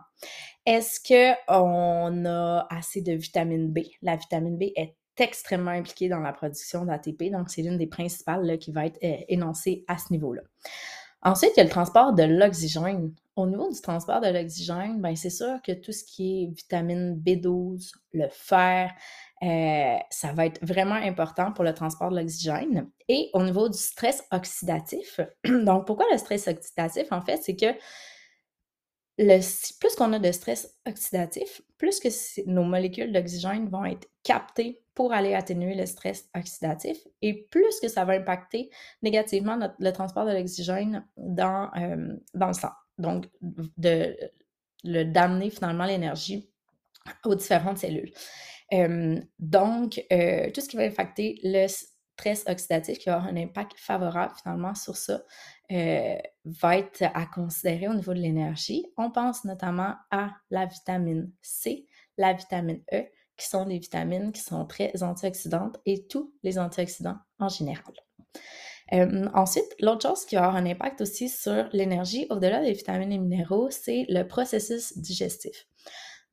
Est-ce 0.67 0.99
qu'on 0.99 2.25
a 2.25 2.67
assez 2.69 3.01
de 3.01 3.13
vitamine 3.13 3.71
B? 3.71 3.79
La 4.03 4.15
vitamine 4.15 4.59
B 4.59 4.65
est 4.75 4.96
extrêmement 5.19 5.71
impliquée 5.71 6.09
dans 6.09 6.19
la 6.19 6.33
production 6.33 6.85
d'ATP, 6.85 7.31
donc 7.31 7.49
c'est 7.49 7.61
l'une 7.61 7.77
des 7.77 7.87
principales 7.87 8.57
qui 8.59 8.71
va 8.71 8.85
être 8.85 8.99
euh, 9.03 9.17
énoncée 9.27 9.83
à 9.87 9.97
ce 9.97 10.11
niveau-là. 10.11 10.41
Ensuite, 11.23 11.51
il 11.55 11.57
y 11.57 11.61
a 11.61 11.63
le 11.63 11.69
transport 11.69 12.13
de 12.13 12.23
l'oxygène. 12.23 13.13
Au 13.35 13.47
niveau 13.47 13.69
du 13.69 13.81
transport 13.81 14.21
de 14.21 14.27
l'oxygène, 14.27 15.01
ben, 15.01 15.15
c'est 15.15 15.29
sûr 15.29 15.59
que 15.65 15.71
tout 15.71 15.91
ce 15.91 16.03
qui 16.03 16.43
est 16.43 16.47
vitamine 16.55 17.15
B12, 17.15 17.91
le 18.13 18.27
fer, 18.31 18.91
euh, 19.43 19.95
ça 20.09 20.31
va 20.33 20.45
être 20.45 20.63
vraiment 20.65 20.95
important 20.95 21.51
pour 21.51 21.63
le 21.63 21.73
transport 21.73 22.11
de 22.11 22.19
l'oxygène. 22.19 22.89
Et 23.07 23.29
au 23.33 23.43
niveau 23.43 23.67
du 23.67 23.77
stress 23.77 24.23
oxydatif, 24.31 25.19
donc 25.45 25.85
pourquoi 25.85 26.05
le 26.11 26.17
stress 26.17 26.47
oxydatif, 26.47 27.11
en 27.11 27.21
fait, 27.21 27.37
c'est 27.37 27.55
que 27.55 27.73
plus 29.17 29.95
qu'on 29.97 30.13
a 30.13 30.19
de 30.19 30.31
stress 30.31 30.75
oxydatif, 30.87 31.61
plus 31.77 31.99
que 31.99 32.09
nos 32.49 32.63
molécules 32.63 33.11
d'oxygène 33.11 33.67
vont 33.67 33.85
être 33.85 34.07
captées 34.23 34.81
pour 34.93 35.13
aller 35.13 35.33
atténuer 35.33 35.75
le 35.75 35.85
stress 35.85 36.29
oxydatif 36.35 36.97
et 37.21 37.47
plus 37.51 37.79
que 37.79 37.87
ça 37.87 38.05
va 38.05 38.13
impacter 38.13 38.69
négativement 39.01 39.57
le 39.79 39.91
transport 39.91 40.25
de 40.25 40.31
l'oxygène 40.31 41.05
dans, 41.17 41.69
dans 42.33 42.47
le 42.47 42.53
sang. 42.53 42.71
Donc, 42.97 43.27
de, 43.41 44.15
d'amener 44.83 45.49
finalement 45.49 45.85
l'énergie 45.85 46.49
aux 47.25 47.35
différentes 47.35 47.77
cellules. 47.77 48.11
Donc, 49.39 50.03
euh, 50.11 50.51
tout 50.51 50.61
ce 50.61 50.67
qui 50.67 50.77
va 50.77 50.83
impacter 50.83 51.39
le 51.43 51.67
stress 51.67 52.43
oxydatif, 52.47 52.97
qui 52.97 53.09
va 53.09 53.15
avoir 53.15 53.31
un 53.31 53.37
impact 53.37 53.73
favorable 53.77 54.33
finalement 54.41 54.75
sur 54.75 54.97
ça, 54.97 55.21
va 55.69 56.77
être 56.77 57.03
à 57.13 57.25
considérer 57.25 57.87
au 57.87 57.93
niveau 57.93 58.13
de 58.13 58.19
l'énergie. 58.19 58.85
On 58.97 59.11
pense 59.11 59.43
notamment 59.43 59.95
à 60.11 60.31
la 60.49 60.65
vitamine 60.65 61.31
C, 61.41 61.85
la 62.17 62.33
vitamine 62.33 62.81
E, 62.93 63.03
qui 63.37 63.47
sont 63.47 63.65
des 63.65 63.77
vitamines 63.77 64.31
qui 64.31 64.41
sont 64.41 64.65
très 64.65 65.03
antioxydantes 65.03 65.77
et 65.85 66.07
tous 66.07 66.33
les 66.43 66.57
antioxydants 66.57 67.17
en 67.39 67.49
général. 67.49 67.93
Euh, 68.93 69.27
ensuite, 69.33 69.75
l'autre 69.79 70.07
chose 70.07 70.25
qui 70.25 70.35
va 70.35 70.45
avoir 70.45 70.55
un 70.55 70.65
impact 70.65 71.01
aussi 71.01 71.29
sur 71.29 71.67
l'énergie 71.73 72.25
au-delà 72.29 72.61
des 72.61 72.73
vitamines 72.73 73.11
et 73.11 73.17
minéraux, 73.17 73.69
c'est 73.69 74.05
le 74.09 74.23
processus 74.23 74.97
digestif. 74.97 75.67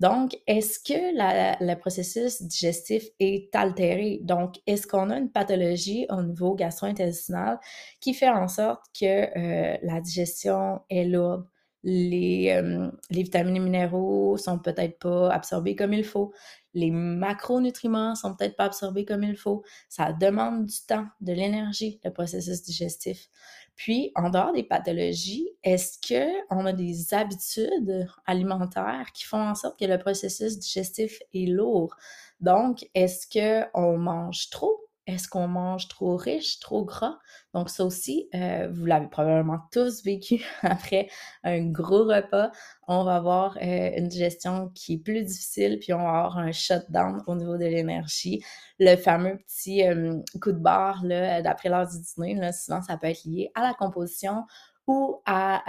Donc, 0.00 0.36
est-ce 0.46 0.80
que 0.80 1.64
le 1.64 1.74
processus 1.76 2.42
digestif 2.42 3.04
est 3.20 3.54
altéré? 3.54 4.20
Donc, 4.22 4.56
est-ce 4.66 4.86
qu'on 4.86 5.10
a 5.10 5.16
une 5.18 5.30
pathologie 5.30 6.06
au 6.10 6.22
niveau 6.22 6.54
gastro-intestinal 6.54 7.58
qui 8.00 8.12
fait 8.14 8.28
en 8.28 8.48
sorte 8.48 8.82
que 8.98 9.04
euh, 9.04 9.78
la 9.82 10.00
digestion 10.00 10.80
est 10.90 11.04
lourde? 11.04 11.46
Les, 11.86 12.50
euh, 12.50 12.90
les 13.10 13.24
vitamines 13.24 13.56
et 13.56 13.60
minéraux 13.60 14.38
sont 14.38 14.58
peut-être 14.58 14.98
pas 14.98 15.30
absorbés 15.30 15.76
comme 15.76 15.92
il 15.92 16.04
faut 16.04 16.32
les 16.74 16.90
macronutriments 16.90 18.14
sont 18.14 18.34
peut-être 18.34 18.56
pas 18.56 18.64
absorbés 18.64 19.04
comme 19.04 19.22
il 19.22 19.36
faut. 19.36 19.62
Ça 19.88 20.12
demande 20.12 20.66
du 20.66 20.76
temps, 20.86 21.06
de 21.20 21.32
l'énergie, 21.32 22.00
le 22.04 22.10
processus 22.10 22.62
digestif. 22.62 23.28
Puis, 23.76 24.12
en 24.14 24.30
dehors 24.30 24.52
des 24.52 24.62
pathologies, 24.62 25.48
est-ce 25.64 25.98
qu'on 26.06 26.66
a 26.66 26.72
des 26.72 27.12
habitudes 27.12 28.08
alimentaires 28.26 29.10
qui 29.12 29.24
font 29.24 29.40
en 29.48 29.54
sorte 29.54 29.78
que 29.78 29.84
le 29.84 29.98
processus 29.98 30.58
digestif 30.58 31.20
est 31.32 31.46
lourd? 31.50 31.96
Donc, 32.40 32.88
est-ce 32.94 33.26
qu'on 33.26 33.98
mange 33.98 34.50
trop? 34.50 34.83
Est-ce 35.06 35.28
qu'on 35.28 35.48
mange 35.48 35.88
trop 35.88 36.16
riche, 36.16 36.60
trop 36.60 36.84
gras? 36.84 37.18
Donc 37.52 37.68
ça 37.68 37.84
aussi, 37.84 38.26
euh, 38.34 38.68
vous 38.72 38.86
l'avez 38.86 39.08
probablement 39.08 39.58
tous 39.70 40.02
vécu 40.02 40.42
après 40.62 41.08
un 41.42 41.66
gros 41.70 42.04
repas. 42.04 42.50
On 42.88 43.04
va 43.04 43.16
avoir 43.16 43.58
euh, 43.58 43.90
une 43.96 44.08
digestion 44.08 44.70
qui 44.74 44.94
est 44.94 44.98
plus 44.98 45.22
difficile, 45.22 45.78
puis 45.78 45.92
on 45.92 45.98
va 45.98 46.08
avoir 46.08 46.38
un 46.38 46.52
shutdown 46.52 47.22
au 47.26 47.34
niveau 47.34 47.58
de 47.58 47.66
l'énergie. 47.66 48.42
Le 48.78 48.96
fameux 48.96 49.36
petit 49.36 49.86
euh, 49.86 50.20
coup 50.40 50.52
de 50.52 50.58
barre 50.58 51.02
d'après 51.04 51.68
l'heure 51.68 51.86
du 51.86 51.98
dîner, 52.00 52.34
là, 52.36 52.52
souvent 52.54 52.80
ça 52.80 52.96
peut 52.96 53.08
être 53.08 53.24
lié 53.24 53.50
à 53.54 53.62
la 53.62 53.74
composition 53.74 54.44
ou 54.86 55.20
à 55.26 55.62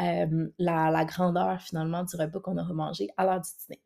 la, 0.59 0.91
la, 0.91 1.05
grandeur 1.05 1.61
finalement 1.61 2.03
du 2.03 2.15
repas 2.15 2.39
qu'on 2.39 2.57
aura 2.57 2.73
mangé 2.73 3.09
à 3.17 3.25
l'heure 3.25 3.41
du 3.41 3.49
dîner. 3.65 3.81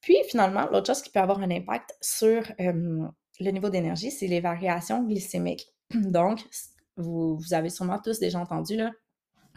Puis 0.00 0.16
finalement, 0.28 0.66
l'autre 0.70 0.86
chose 0.86 1.02
qui 1.02 1.10
peut 1.10 1.20
avoir 1.20 1.40
un 1.40 1.50
impact 1.50 1.96
sur 2.00 2.42
le 3.40 3.50
niveau 3.50 3.70
d'énergie, 3.70 4.10
c'est 4.10 4.26
les 4.26 4.40
variations 4.40 5.02
glycémiques. 5.02 5.68
Donc, 5.94 6.44
vous, 6.96 7.38
avez 7.52 7.68
sûrement 7.68 7.98
tous 8.02 8.18
déjà 8.18 8.38
entendu, 8.38 8.76
là, 8.76 8.92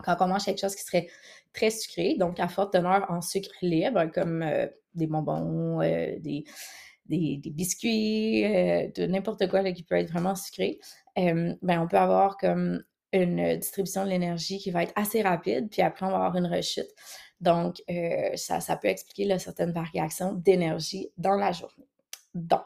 quand 0.03 0.17
on 0.19 0.27
mange 0.27 0.45
quelque 0.45 0.59
chose 0.59 0.75
qui 0.75 0.83
serait 0.83 1.07
très 1.53 1.71
sucré, 1.71 2.15
donc 2.17 2.39
à 2.39 2.47
forte 2.47 2.73
teneur 2.73 3.05
en 3.09 3.21
sucre 3.21 3.51
libre, 3.61 4.05
comme 4.13 4.41
euh, 4.41 4.67
des 4.93 5.07
bonbons, 5.07 5.81
euh, 5.81 6.17
des, 6.19 6.45
biscuits, 7.07 8.45
euh, 8.45 8.89
n'importe 9.07 9.49
quoi 9.49 9.63
qui 9.71 9.83
peut 9.83 9.95
être 9.95 10.11
vraiment 10.11 10.35
sucré, 10.35 10.79
ben, 11.17 11.57
on 11.63 11.87
peut 11.87 11.97
avoir 11.97 12.37
comme 12.37 12.83
une 13.11 13.57
distribution 13.57 14.05
de 14.05 14.09
l'énergie 14.09 14.59
qui 14.59 14.71
va 14.71 14.83
être 14.83 14.93
assez 14.95 15.21
rapide, 15.21 15.69
puis 15.69 15.81
après, 15.81 16.05
on 16.05 16.11
va 16.11 16.17
avoir 16.17 16.35
une 16.37 16.45
rechute. 16.45 16.87
Donc, 17.41 17.81
ça, 18.35 18.59
ça 18.61 18.77
peut 18.77 18.87
expliquer 18.87 19.37
certaines 19.39 19.71
variations 19.71 20.33
d'énergie 20.33 21.09
dans 21.17 21.35
la 21.35 21.51
journée. 21.51 21.89
Donc, 22.35 22.61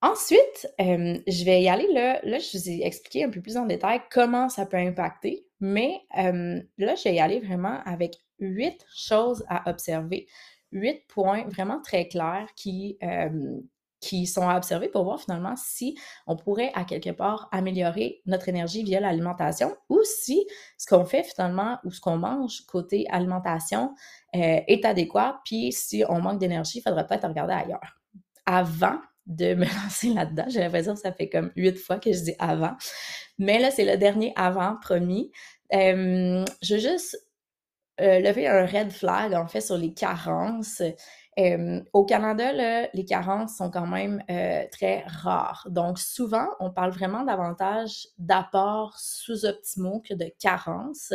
Ensuite, 0.00 0.68
euh, 0.80 1.18
je 1.26 1.44
vais 1.44 1.62
y 1.62 1.68
aller 1.68 1.92
là. 1.92 2.20
Là, 2.22 2.38
je 2.38 2.56
vous 2.56 2.68
ai 2.68 2.86
expliqué 2.86 3.24
un 3.24 3.30
peu 3.30 3.40
plus 3.40 3.56
en 3.56 3.66
détail 3.66 4.00
comment 4.12 4.48
ça 4.48 4.64
peut 4.64 4.76
impacter, 4.76 5.44
mais 5.60 6.00
euh, 6.16 6.60
là, 6.78 6.94
je 6.94 7.04
vais 7.04 7.14
y 7.14 7.20
aller 7.20 7.40
vraiment 7.40 7.80
avec 7.84 8.14
huit 8.38 8.86
choses 8.94 9.44
à 9.48 9.68
observer. 9.68 10.28
Huit 10.70 11.02
points 11.08 11.48
vraiment 11.48 11.80
très 11.82 12.06
clairs 12.06 12.46
qui, 12.54 12.96
euh, 13.02 13.58
qui 13.98 14.26
sont 14.28 14.48
à 14.48 14.56
observer 14.56 14.88
pour 14.88 15.02
voir 15.02 15.20
finalement 15.20 15.56
si 15.56 15.98
on 16.28 16.36
pourrait 16.36 16.70
à 16.74 16.84
quelque 16.84 17.10
part 17.10 17.48
améliorer 17.50 18.22
notre 18.26 18.48
énergie 18.48 18.84
via 18.84 19.00
l'alimentation 19.00 19.74
ou 19.88 20.00
si 20.04 20.46
ce 20.76 20.86
qu'on 20.86 21.06
fait 21.06 21.24
finalement 21.24 21.78
ou 21.82 21.90
ce 21.90 22.00
qu'on 22.00 22.18
mange 22.18 22.60
côté 22.66 23.06
alimentation 23.10 23.94
est 24.32 24.84
adéquat, 24.84 25.40
puis 25.44 25.72
si 25.72 26.04
on 26.08 26.20
manque 26.20 26.38
d'énergie, 26.38 26.78
il 26.78 26.82
faudrait 26.82 27.06
peut-être 27.06 27.26
regarder 27.26 27.54
ailleurs. 27.54 27.98
Avant 28.46 29.00
de 29.28 29.54
me 29.54 29.64
lancer 29.64 30.12
là-dedans. 30.12 30.46
J'ai 30.48 30.60
l'impression 30.60 30.94
que 30.94 31.00
ça 31.00 31.12
fait 31.12 31.28
comme 31.28 31.52
huit 31.54 31.78
fois 31.78 31.98
que 31.98 32.12
je 32.12 32.20
dis 32.20 32.34
avant. 32.38 32.76
Mais 33.38 33.58
là, 33.60 33.70
c'est 33.70 33.84
le 33.84 33.96
dernier 33.96 34.32
avant, 34.34 34.76
promis. 34.80 35.30
je 35.70 36.74
veux 36.74 36.80
juste 36.80 37.16
euh, 38.00 38.20
lever 38.20 38.46
un 38.46 38.64
red 38.64 38.90
flag, 38.92 39.34
en 39.34 39.46
fait, 39.46 39.60
sur 39.60 39.76
les 39.76 39.92
carences. 39.92 40.82
au 41.92 42.04
Canada, 42.04 42.52
là, 42.52 42.88
les 42.94 43.04
carences 43.04 43.56
sont 43.56 43.70
quand 43.70 43.86
même 43.86 44.22
euh, 44.30 44.64
très 44.72 45.04
rares. 45.06 45.66
Donc, 45.70 45.98
souvent, 45.98 46.46
on 46.58 46.70
parle 46.70 46.90
vraiment 46.90 47.24
davantage 47.24 48.08
d'apports 48.18 48.98
sous-optimaux 48.98 50.00
que 50.00 50.14
de 50.14 50.32
carences. 50.40 51.12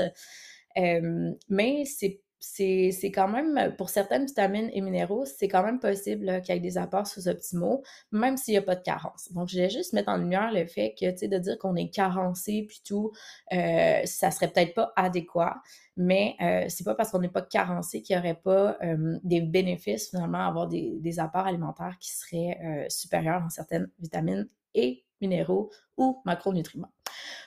mais 1.50 1.84
c'est 1.86 2.22
c'est 2.46 3.12
quand 3.14 3.30
même, 3.30 3.74
pour 3.78 3.90
certaines 3.90 4.26
vitamines 4.26 4.70
et 4.74 4.82
minéraux, 4.82 5.26
c'est 5.26 5.48
quand 5.48 5.64
même 5.64 5.80
possible 5.80 6.42
qu'il 6.42 6.54
y 6.54 6.58
ait 6.58 6.62
des 6.62 6.78
apports 6.78 7.08
sous-optimaux, 7.08 7.84
même 8.12 8.36
s'il 8.36 8.54
n'y 8.54 8.58
a 8.58 8.62
pas 8.62 8.76
de 8.76 8.84
carence. 8.84 9.32
Donc, 9.32 9.48
je 9.48 9.56
voulais 9.56 9.70
juste 9.70 9.94
mettre 9.94 10.10
en 10.10 10.18
lumière 10.18 10.52
le 10.52 10.66
fait 10.66 10.94
que, 11.00 11.10
tu 11.12 11.20
sais, 11.20 11.28
de 11.30 11.38
dire 11.38 11.58
qu'on 11.58 11.76
est 11.76 11.90
carencé 11.90 12.66
puis 12.68 12.82
tout, 12.86 13.12
euh, 13.54 14.02
ça 14.06 14.30
serait 14.30 14.50
peut-être 14.50 14.74
pas 14.74 14.92
adéquat, 14.98 15.62
mais 15.96 16.36
euh, 16.42 16.66
c'est 16.70 16.84
pas 16.84 16.96
parce 16.96 17.12
qu'on 17.12 17.20
n'est 17.20 17.30
pas 17.30 17.42
carencé 17.42 18.02
qu'il 18.02 18.16
n'y 18.16 18.20
aurait 18.20 18.40
pas 18.40 18.78
euh, 18.84 19.18
des 19.24 19.42
bénéfices, 19.42 20.10
finalement, 20.10 20.40
à 20.40 20.48
avoir 20.48 20.68
des, 20.68 21.20
apports 21.20 21.46
alimentaires 21.46 21.96
qui 22.00 22.12
seraient 22.12 22.60
euh, 22.64 22.86
supérieurs 22.90 23.42
dans 23.42 23.50
certaines 23.50 23.90
vitamines 24.00 24.48
et 24.74 25.06
minéraux 25.22 25.72
ou 25.98 26.22
macronutriments. 26.26 26.92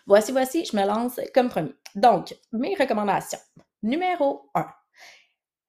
Voici, 0.06 0.32
voici, 0.32 0.64
je 0.64 0.76
me 0.76 0.86
lance 0.86 1.20
comme 1.34 1.48
premier. 1.48 1.74
Donc, 1.96 2.36
mes 2.52 2.74
recommandations. 2.76 3.40
Numéro 3.82 4.48
1. 4.54 4.66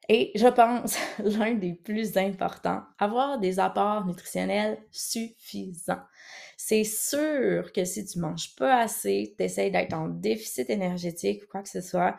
Et 0.10 0.32
je 0.36 0.48
pense 0.48 0.98
l'un 1.20 1.54
des 1.56 1.74
plus 1.74 2.18
importants, 2.18 2.82
avoir 2.98 3.40
des 3.40 3.60
apports 3.60 4.06
nutritionnels 4.06 4.78
suffisants. 4.92 6.02
C'est 6.56 6.86
sûr 6.86 7.72
que 7.72 7.86
si 7.86 8.06
tu 8.06 8.20
manges 8.20 8.56
pas 8.56 8.82
assez, 8.82 9.36
tu 9.38 9.44
essaies 9.44 9.70
d'être 9.70 9.94
en 9.94 10.08
déficit 10.08 10.70
énergétique 10.70 11.44
ou 11.44 11.48
quoi 11.52 11.62
que 11.62 11.70
ce 11.70 11.82
soit, 11.82 12.18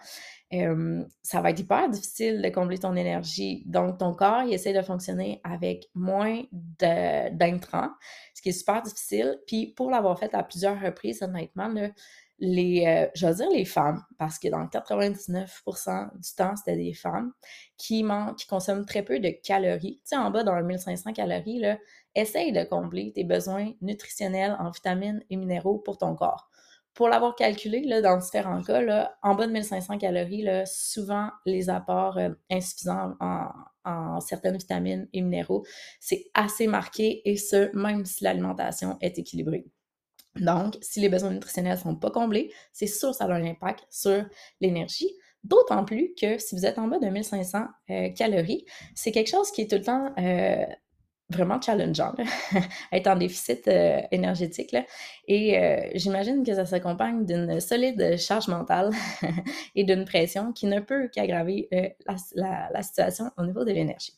ça 0.51 1.41
va 1.41 1.51
être 1.51 1.61
hyper 1.61 1.89
difficile 1.91 2.41
de 2.41 2.49
combler 2.49 2.79
ton 2.79 2.95
énergie. 2.95 3.65
Donc, 3.67 3.99
ton 3.99 4.15
corps, 4.15 4.43
il 4.45 4.55
essaie 4.55 4.73
de 4.73 4.81
fonctionner 4.81 5.41
avec 5.45 5.89
moins 5.95 6.43
d'intrants, 6.53 7.91
ce 8.35 8.41
qui 8.41 8.51
est 8.51 8.53
super 8.53 8.81
difficile. 8.83 9.39
Puis, 9.47 9.75
pour 9.77 9.91
l'avoir 9.91 10.19
fait 10.19 10.35
à 10.35 10.43
plusieurs 10.43 10.81
reprises, 10.81 11.23
honnêtement, 11.23 11.69
les, 12.39 12.87
euh, 12.87 13.11
je 13.15 13.27
veux 13.27 13.35
dire 13.35 13.51
les 13.51 13.65
femmes, 13.65 14.03
parce 14.19 14.39
que 14.39 14.49
dans 14.49 14.67
99% 14.67 16.11
du 16.17 16.35
temps, 16.37 16.55
c'était 16.57 16.77
des 16.77 16.95
femmes 16.95 17.33
qui, 17.77 18.05
consomment 18.49 18.87
très 18.87 19.03
peu 19.03 19.19
de 19.19 19.31
calories. 19.31 20.01
Tu 20.03 20.11
sais, 20.11 20.17
en 20.17 20.31
bas, 20.31 20.45
dans 20.45 20.61
1500 20.63 21.13
calories, 21.13 21.61
là, 21.61 21.79
essaye 22.15 22.53
de 22.53 22.65
combler 22.65 23.13
tes 23.13 23.25
besoins 23.25 23.73
nutritionnels 23.81 24.57
en 24.59 24.71
vitamines 24.71 25.23
et 25.31 25.37
minéraux 25.37 25.79
pour 25.79 25.99
ton 25.99 26.15
corps 26.15 26.49
pour 26.99 27.09
l'avoir 27.09 27.37
calculé, 27.37 27.83
là, 27.83 28.03
dans 28.03 28.17
différents 28.17 28.61
cas, 28.61 28.81
là, 28.81 29.17
en 29.23 29.37
bas 29.37 29.47
de 29.47 29.53
1500 29.53 29.99
calories, 29.99 30.43
là, 30.43 30.67
souvent 30.67 31.31
les 31.47 31.71
apports 31.71 32.19
euh, 32.19 32.31
insuffisants 32.51 33.15
en, 33.21 34.21
certaines 34.21 34.57
vitamines 34.57 35.09
et 35.13 35.23
minéraux, 35.23 35.65
c'est 36.01 36.27
assez 36.35 36.67
marqué 36.67 37.23
et 37.25 37.37
ce, 37.37 37.71
même 37.75 38.05
si 38.05 38.25
l'alimentation 38.25 38.99
est 39.01 39.17
équilibrée. 39.17 39.65
Donc, 40.41 40.77
si 40.81 41.01
les 41.01 41.09
besoins 41.09 41.31
nutritionnels 41.31 41.77
ne 41.77 41.83
sont 41.83 41.97
pas 41.97 42.11
comblés, 42.11 42.53
c'est 42.73 42.87
sûr 42.87 43.11
que 43.11 43.17
ça 43.17 43.25
a 43.25 43.33
un 43.33 43.45
impact 43.45 43.87
sur 43.91 44.25
l'énergie. 44.61 45.11
D'autant 45.45 45.85
plus 45.85 46.15
que 46.21 46.39
si 46.39 46.57
vous 46.57 46.67
êtes 46.67 46.79
en 46.79 46.89
bas 46.89 46.99
de 46.99 47.07
1500 47.07 47.65
euh, 47.91 48.09
calories, 48.11 48.65
c'est 48.95 49.13
quelque 49.13 49.31
chose 49.31 49.51
qui 49.51 49.63
est 49.63 49.71
tout 49.71 49.77
le 49.77 49.83
temps 49.83 50.13
euh, 50.19 50.67
vraiment 51.31 51.61
challengeant, 51.61 52.15
être 52.93 53.07
en 53.07 53.17
déficit 53.17 53.69
euh, 53.69 54.01
énergétique. 54.11 54.73
Là. 54.73 54.85
Et 55.29 55.91
j'imagine 55.95 56.45
que 56.45 56.55
ça 56.55 56.67
s'accompagne 56.67 57.25
d'une 57.25 57.61
solide 57.61 58.17
charge 58.19 58.49
mentale 58.49 58.91
et 59.75 59.85
d'une 59.85 60.05
pression 60.05 60.53
qui 60.53 60.67
ne 60.67 60.81
peut 60.81 61.09
qu'aggraver 61.09 61.69
la, 62.35 62.69
la, 62.73 62.83
situation 62.83 63.31
au 63.37 63.45
niveau 63.45 63.65
de 63.65 63.73
l'énergie. 63.73 64.15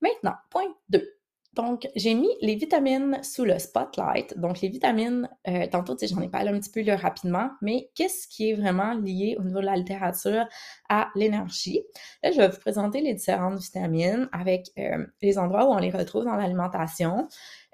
Maintenant, 0.00 0.34
point 0.50 0.74
2. 0.88 1.13
Donc, 1.54 1.88
j'ai 1.94 2.14
mis 2.14 2.30
les 2.40 2.56
vitamines 2.56 3.22
sous 3.22 3.44
le 3.44 3.58
spotlight. 3.58 4.38
Donc, 4.38 4.60
les 4.60 4.68
vitamines, 4.68 5.28
euh, 5.46 5.66
tantôt, 5.70 5.96
j'en 6.00 6.20
ai 6.20 6.28
parlé 6.28 6.50
un 6.50 6.58
petit 6.58 6.70
peu 6.70 6.82
rapidement, 6.94 7.50
mais 7.62 7.90
qu'est-ce 7.94 8.26
qui 8.26 8.50
est 8.50 8.54
vraiment 8.54 8.94
lié 8.94 9.36
au 9.38 9.44
niveau 9.44 9.60
de 9.60 9.66
la 9.66 9.76
littérature 9.76 10.46
à 10.88 11.10
l'énergie? 11.14 11.82
Là, 12.22 12.32
je 12.32 12.38
vais 12.38 12.48
vous 12.48 12.58
présenter 12.58 13.00
les 13.00 13.14
différentes 13.14 13.60
vitamines 13.60 14.28
avec 14.32 14.70
euh, 14.78 15.06
les 15.22 15.38
endroits 15.38 15.66
où 15.66 15.72
on 15.72 15.78
les 15.78 15.90
retrouve 15.90 16.24
dans 16.24 16.36
l'alimentation. 16.36 17.28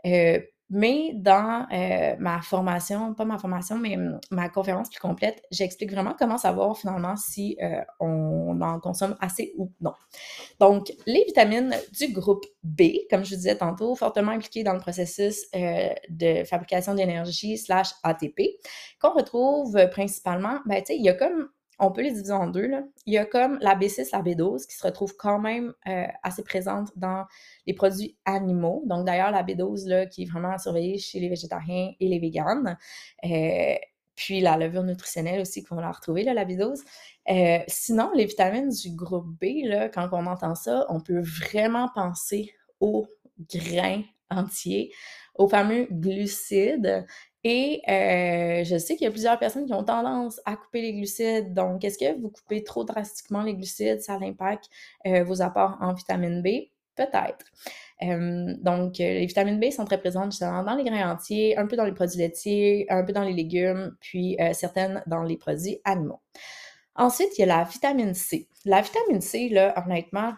Euh, 0.06 0.40
mais 0.70 1.12
dans 1.14 1.66
euh, 1.72 2.14
ma 2.20 2.40
formation, 2.42 3.12
pas 3.14 3.24
ma 3.24 3.38
formation, 3.38 3.76
mais 3.76 3.96
ma 4.30 4.48
conférence 4.48 4.88
plus 4.88 5.00
complète, 5.00 5.42
j'explique 5.50 5.90
vraiment 5.90 6.14
comment 6.16 6.38
savoir 6.38 6.78
finalement 6.78 7.16
si 7.16 7.58
euh, 7.60 7.82
on 7.98 8.60
en 8.60 8.78
consomme 8.78 9.16
assez 9.20 9.52
ou 9.58 9.72
non. 9.80 9.92
Donc, 10.60 10.92
les 11.06 11.24
vitamines 11.24 11.74
du 11.92 12.12
groupe 12.12 12.46
B, 12.62 12.82
comme 13.10 13.24
je 13.24 13.30
vous 13.30 13.36
disais 13.36 13.56
tantôt, 13.56 13.97
fortement 13.97 14.30
impliquées 14.30 14.62
dans 14.62 14.75
le 14.75 14.80
processus 14.80 15.47
euh, 15.56 15.88
de 16.08 16.45
fabrication 16.45 16.95
d'énergie 16.95 17.58
slash 17.58 17.88
ATP, 18.04 18.40
qu'on 19.00 19.12
retrouve 19.12 19.76
principalement, 19.90 20.60
ben, 20.66 20.80
tu 20.80 20.86
sais, 20.86 20.97
il 20.97 21.02
y 21.02 21.08
a 21.08 21.14
comme 21.14 21.49
on 21.80 21.90
peut 21.90 22.02
les 22.02 22.12
diviser 22.12 22.32
en 22.32 22.47
deux. 22.47 22.66
Là. 22.66 22.82
Il 23.06 23.14
y 23.14 23.19
a 23.19 23.25
comme 23.25 23.58
la 23.60 23.75
B6, 23.75 24.10
la 24.12 24.23
B12 24.23 24.66
qui 24.66 24.76
se 24.76 24.86
retrouve 24.86 25.16
quand 25.16 25.38
même 25.38 25.73
euh, 25.88 26.06
assez 26.23 26.45
présente 26.45 26.90
dans 26.97 27.25
les 27.66 27.75
produits 27.75 28.16
animaux. 28.25 28.82
Donc 28.86 29.06
d'ailleurs, 29.06 29.30
la 29.30 29.43
B12 29.43 29.88
là, 29.88 30.06
qui 30.06 30.25
est 30.25 30.30
vraiment 30.30 30.56
surveillée 30.58 30.99
chez 30.99 31.19
les 31.19 31.28
végétariens 31.28 31.93
et 31.99 32.08
les 32.08 32.19
véganes. 32.19 32.76
Euh, 33.25 33.75
puis 34.14 34.43
la 34.43 34.58
levure 34.58 34.82
nutritionnelle 34.82 35.40
aussi 35.40 35.64
qu'on 35.64 35.76
retrouver, 35.76 36.25
là, 36.25 36.34
la 36.34 36.45
B12. 36.45 36.82
Euh, 37.30 37.58
sinon, 37.69 38.10
les 38.14 38.26
vitamines 38.26 38.69
du 38.69 38.95
groupe 38.95 39.26
B, 39.40 39.64
là, 39.64 39.88
quand 39.88 40.10
on 40.12 40.26
entend 40.26 40.54
ça, 40.54 40.84
on 40.90 41.00
peut 41.00 41.21
vraiment 41.21 41.88
penser 41.95 42.54
aux 42.80 43.06
grains 43.50 44.02
entiers, 44.30 44.93
aux 45.34 45.49
fameux 45.49 45.86
glucides 45.90 47.06
et 47.42 47.80
euh, 47.88 48.64
je 48.64 48.76
sais 48.76 48.96
qu'il 48.96 49.04
y 49.04 49.08
a 49.08 49.10
plusieurs 49.10 49.38
personnes 49.38 49.66
qui 49.66 49.72
ont 49.72 49.84
tendance 49.84 50.40
à 50.44 50.56
couper 50.56 50.82
les 50.82 50.92
glucides. 50.92 51.54
Donc, 51.54 51.84
est-ce 51.84 51.98
que 51.98 52.20
vous 52.20 52.28
coupez 52.28 52.62
trop 52.62 52.84
drastiquement 52.84 53.42
les 53.42 53.54
glucides? 53.54 54.02
Ça 54.02 54.18
impacte 54.20 54.68
euh, 55.06 55.24
vos 55.24 55.40
apports 55.40 55.78
en 55.80 55.94
vitamine 55.94 56.42
B? 56.42 56.68
Peut-être. 56.96 57.46
Euh, 58.02 58.54
donc, 58.58 58.98
les 58.98 59.24
vitamines 59.24 59.58
B 59.58 59.70
sont 59.70 59.86
très 59.86 59.98
présentes 59.98 60.32
justement 60.32 60.62
dans 60.62 60.74
les 60.74 60.84
grains 60.84 61.12
entiers, 61.12 61.56
un 61.56 61.66
peu 61.66 61.76
dans 61.76 61.84
les 61.84 61.92
produits 61.92 62.18
laitiers, 62.18 62.86
un 62.90 63.04
peu 63.04 63.12
dans 63.12 63.24
les 63.24 63.32
légumes, 63.32 63.96
puis 64.00 64.36
certaines 64.52 65.02
dans 65.06 65.22
les 65.22 65.38
produits 65.38 65.80
animaux. 65.84 66.20
Ensuite, 66.94 67.38
il 67.38 67.42
y 67.42 67.44
a 67.44 67.46
la 67.46 67.64
vitamine 67.64 68.12
C. 68.12 68.48
La 68.66 68.82
vitamine 68.82 69.22
C, 69.22 69.48
là, 69.48 69.82
honnêtement, 69.82 70.34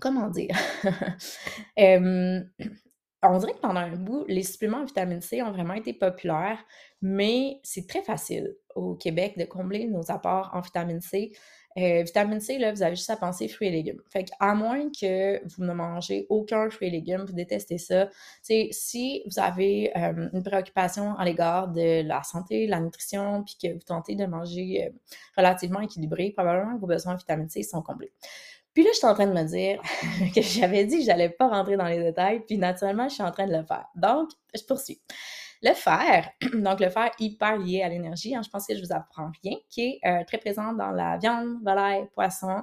comment 0.00 0.28
dire? 0.28 0.56
on 3.22 3.38
dirait 3.38 3.52
que 3.52 3.60
pendant 3.60 3.80
un 3.80 3.96
bout, 3.96 4.24
les 4.28 4.42
suppléments 4.42 4.78
en 4.78 4.84
vitamine 4.84 5.20
C 5.20 5.42
ont 5.42 5.52
vraiment 5.52 5.74
été 5.74 5.92
populaires, 5.92 6.58
mais 7.02 7.60
c'est 7.62 7.86
très 7.86 8.02
facile 8.02 8.56
au 8.74 8.94
Québec 8.94 9.34
de 9.36 9.44
combler 9.44 9.86
nos 9.86 10.10
apports 10.10 10.50
en 10.54 10.60
vitamine 10.60 11.00
C. 11.00 11.32
Euh, 11.78 12.02
vitamine 12.02 12.40
C, 12.40 12.58
là, 12.58 12.72
vous 12.72 12.82
avez 12.82 12.96
juste 12.96 13.10
à 13.10 13.16
penser 13.16 13.46
fruits 13.46 13.68
et 13.68 13.70
légumes. 13.70 14.00
Fait 14.08 14.26
à 14.40 14.54
moins 14.54 14.88
que 14.88 15.40
vous 15.46 15.64
ne 15.64 15.72
mangez 15.72 16.26
aucun 16.28 16.68
fruit 16.68 16.88
et 16.88 16.90
légumes, 16.90 17.24
vous 17.24 17.32
détestez 17.32 17.78
ça, 17.78 18.08
si 18.42 19.22
vous 19.26 19.38
avez 19.38 19.96
euh, 19.96 20.28
une 20.32 20.42
préoccupation 20.42 21.14
à 21.16 21.24
l'égard 21.24 21.68
de 21.68 22.02
la 22.02 22.22
santé, 22.22 22.66
la 22.66 22.80
nutrition, 22.80 23.44
puis 23.44 23.56
que 23.62 23.72
vous 23.72 23.84
tentez 23.86 24.16
de 24.16 24.26
manger 24.26 24.86
euh, 24.86 24.90
relativement 25.36 25.80
équilibré, 25.80 26.30
probablement 26.30 26.74
que 26.74 26.80
vos 26.80 26.88
besoins 26.88 27.14
en 27.14 27.16
vitamine 27.16 27.48
C 27.48 27.62
sont 27.62 27.82
comblés. 27.82 28.12
Puis 28.74 28.84
là, 28.84 28.90
je 28.92 28.98
suis 28.98 29.06
en 29.06 29.14
train 29.14 29.26
de 29.26 29.32
me 29.32 29.44
dire 29.44 29.80
que 30.34 30.42
j'avais 30.42 30.84
dit 30.84 30.98
que 30.98 31.04
j'allais 31.04 31.30
pas 31.30 31.48
rentrer 31.48 31.76
dans 31.76 31.86
les 31.86 32.02
détails, 32.02 32.40
puis 32.40 32.58
naturellement, 32.58 33.08
je 33.08 33.14
suis 33.14 33.22
en 33.22 33.32
train 33.32 33.46
de 33.46 33.52
le 33.52 33.64
faire. 33.64 33.86
Donc, 33.96 34.30
je 34.54 34.62
poursuis. 34.64 35.00
Le 35.62 35.74
fer, 35.74 36.30
donc 36.54 36.80
le 36.80 36.88
fer 36.88 37.10
hyper 37.18 37.58
lié 37.58 37.82
à 37.82 37.88
l'énergie, 37.88 38.34
hein, 38.34 38.42
je 38.42 38.48
pense 38.48 38.66
que 38.66 38.74
je 38.74 38.80
vous 38.80 38.92
apprends 38.92 39.30
rien, 39.42 39.56
qui 39.68 39.82
est 39.82 40.00
euh, 40.06 40.24
très 40.24 40.38
présent 40.38 40.72
dans 40.72 40.90
la 40.90 41.18
viande, 41.18 41.58
volaille, 41.62 42.08
poisson, 42.14 42.62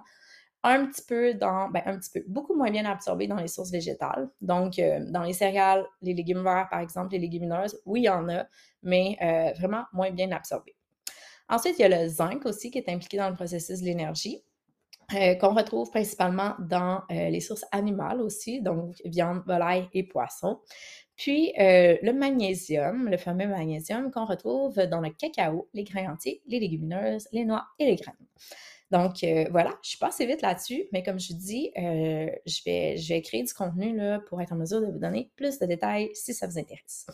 un 0.63 0.86
petit 0.88 1.04
peu 1.08 1.34
dans, 1.34 1.70
ben 1.70 1.82
un 1.86 1.98
petit 1.98 2.10
peu, 2.12 2.24
beaucoup 2.28 2.56
moins 2.56 2.72
bien 2.72 2.86
absorbé 2.86 3.28
dans 3.28 3.36
les 3.36 3.48
sources 3.48 3.72
végétales. 3.72 4.30
Donc, 4.41 4.80
euh, 4.80 5.00
dans 5.10 5.22
les 5.22 5.34
céréales, 5.34 5.86
les 6.02 6.13
légumes 6.13 6.43
verts, 6.43 6.67
par 6.70 6.80
exemple, 6.80 7.12
les 7.12 7.20
légumineuses, 7.20 7.80
oui, 7.86 8.02
il 8.02 8.06
y 8.06 8.10
en 8.10 8.28
a, 8.30 8.46
mais 8.84 9.17
euh, 9.22 9.54
vraiment 9.60 9.84
moins 9.93 10.12
bien 10.12 10.32
absorbé. 10.32 10.76
Ensuite, 11.50 11.76
il 11.80 11.84
y 11.84 11.86
a 11.86 12.04
le 12.04 12.10
zinc 12.10 12.46
aussi 12.46 12.72
qui 12.72 12.78
est 12.78 12.89
impliqué 12.89 13.17
dans 13.17 13.30
le 13.30 13.36
processus 13.36 13.80
de 13.80 13.86
l'énergie. 13.86 14.43
Euh, 15.15 15.36
qu'on 15.36 15.54
retrouve 15.54 15.89
principalement 15.89 16.56
dans 16.60 17.02
euh, 17.12 17.30
les 17.30 17.39
sources 17.39 17.63
animales 17.72 18.20
aussi, 18.20 18.62
donc 18.62 18.96
viande, 19.06 19.41
volaille 19.48 19.88
et 19.93 20.04
poisson. 20.04 20.60
Puis 21.15 21.54
euh, 21.58 21.96
le 22.02 22.12
magnésium, 22.12 23.08
le 23.08 23.15
fameux 23.15 23.48
magnésium 23.48 24.12
qu'on 24.12 24.26
retrouve 24.26 24.76
dans 24.76 25.00
le 25.00 25.10
cacao, 25.12 25.70
les 25.74 25.86
grains 25.86 26.12
entiers, 26.12 26.41
les 26.48 26.60
légumineuses, 26.60 27.30
les 27.32 27.46
noix 27.46 27.67
et 27.80 27.86
les 27.86 27.96
graines. 27.96 28.15
Donc 28.91 29.26
voilà, 29.52 29.78
je 29.82 29.89
suis 29.89 29.98
pas 29.98 30.08
assez 30.08 30.26
vite 30.26 30.41
là-dessus, 30.41 30.88
mais 30.93 31.04
comme 31.04 31.20
je 31.20 31.34
dis, 31.34 31.72
je, 31.76 32.63
vais, 32.65 32.96
je 32.96 33.13
vais 33.13 33.22
créer 33.22 33.43
du 33.43 33.54
contenu 33.54 33.96
là, 33.96 34.20
pour 34.28 34.41
être 34.41 34.54
en 34.54 34.56
mesure 34.56 34.80
de 34.82 34.88
vous 34.88 35.00
donner 35.00 35.30
plus 35.36 35.60
de 35.60 35.65
détails 35.65 36.10
si 36.13 36.34
ça 36.34 36.48
vous 36.48 36.58
intéresse. 36.58 37.06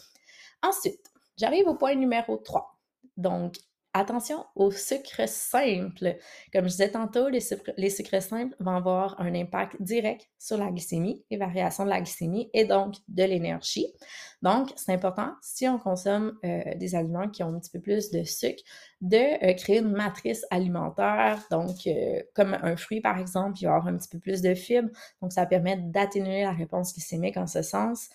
Ensuite, 0.62 1.12
j'arrive 1.38 1.68
au 1.68 1.74
point 1.74 1.96
numéro 1.96 2.38
3. 2.38 2.80
Donc, 3.18 3.56
Attention 3.96 4.44
aux 4.56 4.72
sucres 4.72 5.28
simples. 5.28 6.18
Comme 6.52 6.64
je 6.64 6.70
disais 6.70 6.90
tantôt, 6.90 7.30
les 7.30 7.40
sucres, 7.40 8.22
simples 8.24 8.56
vont 8.60 8.76
avoir 8.76 9.22
un 9.22 9.36
impact 9.36 9.80
direct 9.80 10.28
sur 10.40 10.58
la 10.58 10.72
glycémie, 10.72 11.24
les 11.30 11.38
variations 11.38 11.84
de 11.86 11.90
la 11.90 12.02
glycémie 12.02 12.50
et 12.54 12.66
donc 12.66 12.96
de 13.08 13.24
l'énergie. 13.24 13.94
Donc, 14.42 14.74
c'est 14.76 14.92
important, 14.94 15.34
si 15.42 15.68
on 15.68 15.78
consomme 15.78 16.40
des 16.44 16.96
aliments 16.96 17.30
qui 17.30 17.44
ont 17.44 17.50
un 17.50 17.60
petit 17.60 17.70
peu 17.70 17.80
plus 17.80 18.10
de 18.10 18.24
sucre, 18.24 18.64
de 19.00 19.54
créer 19.58 19.80
une 19.80 19.92
matrice 19.92 20.44
alimentaire. 20.50 21.40
Donc, 21.52 21.88
comme 22.34 22.58
un 22.62 22.76
fruit, 22.76 23.00
par 23.00 23.20
exemple, 23.20 23.60
il 23.62 23.66
va 23.66 23.76
avoir 23.76 23.94
un 23.94 23.98
petit 23.98 24.10
peu 24.10 24.20
plus 24.20 24.42
de 24.42 24.56
fibres. 24.56 24.90
Donc, 25.22 25.32
ça 25.32 25.46
permet 25.46 25.78
d'atténuer 25.78 26.42
la 26.42 26.52
réponse 26.52 26.94
glycémique 26.94 27.38
en 27.38 27.46
ce 27.48 27.62
sens 27.62 28.10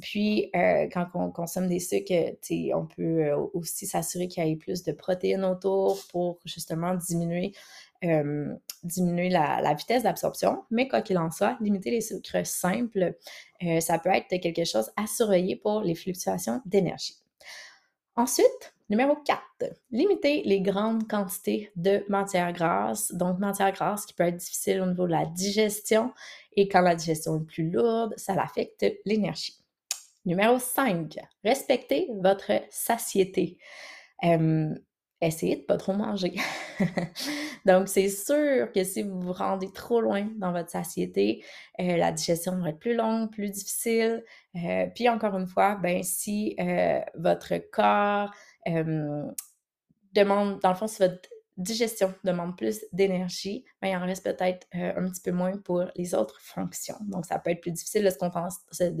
puis, 0.00 0.50
quand 0.52 1.06
on 1.14 1.30
consomme 1.30 1.68
des 1.68 1.80
sucres, 1.80 2.36
on 2.74 2.86
peut 2.86 3.30
aussi 3.52 3.86
s'assurer 3.86 4.28
qu'il 4.28 4.46
y 4.46 4.50
ait 4.50 4.56
plus 4.56 4.82
de 4.82 4.92
protéines 4.92 5.44
autour 5.44 5.98
pour 6.10 6.38
justement 6.44 6.94
diminuer, 6.94 7.52
diminuer 8.82 9.28
la, 9.30 9.74
vitesse 9.74 10.04
d'absorption. 10.04 10.64
Mais 10.70 10.88
quoi 10.88 11.02
qu'il 11.02 11.18
en 11.18 11.30
soit, 11.30 11.56
limiter 11.60 11.90
les 11.90 12.00
sucres 12.00 12.46
simples, 12.46 13.16
ça 13.80 13.98
peut 13.98 14.10
être 14.10 14.28
quelque 14.40 14.64
chose 14.64 14.90
à 14.96 15.06
surveiller 15.06 15.56
pour 15.56 15.80
les 15.80 15.94
fluctuations 15.94 16.60
d'énergie. 16.64 17.16
Ensuite, 18.16 18.73
numéro 18.88 19.16
4, 19.16 19.40
limiter 19.90 20.42
les 20.44 20.60
grandes 20.60 21.08
quantités 21.08 21.70
de 21.76 22.04
matières 22.08 22.52
grasses. 22.52 23.12
Donc, 23.12 23.38
matières 23.38 23.72
grasses 23.72 24.06
qui 24.06 24.14
peut 24.14 24.24
être 24.24 24.36
difficile 24.36 24.80
au 24.80 24.86
niveau 24.86 25.06
de 25.06 25.12
la 25.12 25.26
digestion 25.26 26.12
et 26.52 26.68
quand 26.68 26.80
la 26.80 26.94
digestion 26.94 27.36
est 27.36 27.46
plus 27.46 27.70
lourde, 27.70 28.14
ça 28.16 28.34
affecte 28.40 28.84
l'énergie. 29.04 29.64
Numéro 30.24 30.58
5, 30.58 31.18
respectez 31.44 32.08
votre 32.22 32.52
satiété. 32.70 33.58
essayez 35.20 35.56
de 35.56 35.60
ne 35.60 35.66
pas 35.66 35.76
trop 35.76 35.92
manger. 35.92 36.34
Donc, 37.66 37.88
c'est 37.88 38.08
sûr 38.08 38.72
que 38.72 38.84
si 38.84 39.02
vous 39.02 39.20
vous 39.20 39.32
rendez 39.32 39.70
trop 39.72 40.00
loin 40.00 40.28
dans 40.36 40.52
votre 40.52 40.70
satiété, 40.70 41.44
euh, 41.80 41.96
la 41.96 42.12
digestion 42.12 42.58
va 42.60 42.70
être 42.70 42.78
plus 42.78 42.94
longue, 42.94 43.30
plus 43.30 43.50
difficile. 43.50 44.24
Euh, 44.56 44.86
puis 44.94 45.08
encore 45.08 45.36
une 45.36 45.46
fois, 45.46 45.76
ben, 45.76 46.02
si 46.02 46.54
euh, 46.58 47.00
votre 47.14 47.56
corps 47.70 48.30
demande, 48.66 50.60
dans 50.60 50.70
le 50.70 50.74
fond, 50.74 50.86
si 50.86 51.02
votre 51.02 51.28
digestion 51.56 52.12
demande 52.24 52.56
plus 52.56 52.84
d'énergie, 52.92 53.64
mais 53.80 53.90
il 53.92 53.96
en 53.96 54.00
reste 54.00 54.24
peut-être 54.24 54.66
un 54.72 55.08
petit 55.08 55.22
peu 55.22 55.30
moins 55.30 55.56
pour 55.58 55.84
les 55.94 56.14
autres 56.14 56.40
fonctions. 56.40 56.96
Donc, 57.02 57.26
ça 57.26 57.38
peut 57.38 57.50
être 57.50 57.60
plus 57.60 57.70
difficile 57.72 58.04
de 58.04 58.10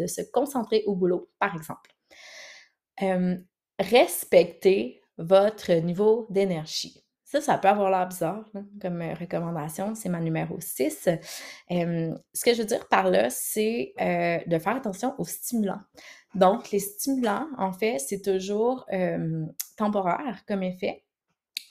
se, 0.06 0.30
concentrer 0.30 0.84
au 0.86 0.94
boulot, 0.94 1.30
par 1.38 1.54
exemple. 1.54 1.90
Respectez 3.78 5.02
votre 5.18 5.72
niveau 5.72 6.26
d'énergie. 6.30 7.04
Ça, 7.24 7.40
ça 7.40 7.58
peut 7.58 7.66
avoir 7.66 7.90
l'air 7.90 8.06
bizarre 8.06 8.44
comme 8.80 9.02
recommandation. 9.18 9.96
C'est 9.96 10.08
ma 10.08 10.20
numéro 10.20 10.60
6. 10.60 11.08
ce 11.68 12.44
que 12.44 12.54
je 12.54 12.58
veux 12.58 12.66
dire 12.66 12.86
par 12.86 13.10
là, 13.10 13.30
c'est 13.30 13.94
de 13.98 14.58
faire 14.58 14.76
attention 14.76 15.14
aux 15.18 15.24
stimulants. 15.24 15.80
Donc, 16.34 16.70
les 16.70 16.80
stimulants, 16.80 17.48
en 17.58 17.72
fait, 17.72 17.98
c'est 17.98 18.22
toujours 18.22 18.86
temporaire 19.76 20.42
comme 20.46 20.62
effet. 20.62 21.04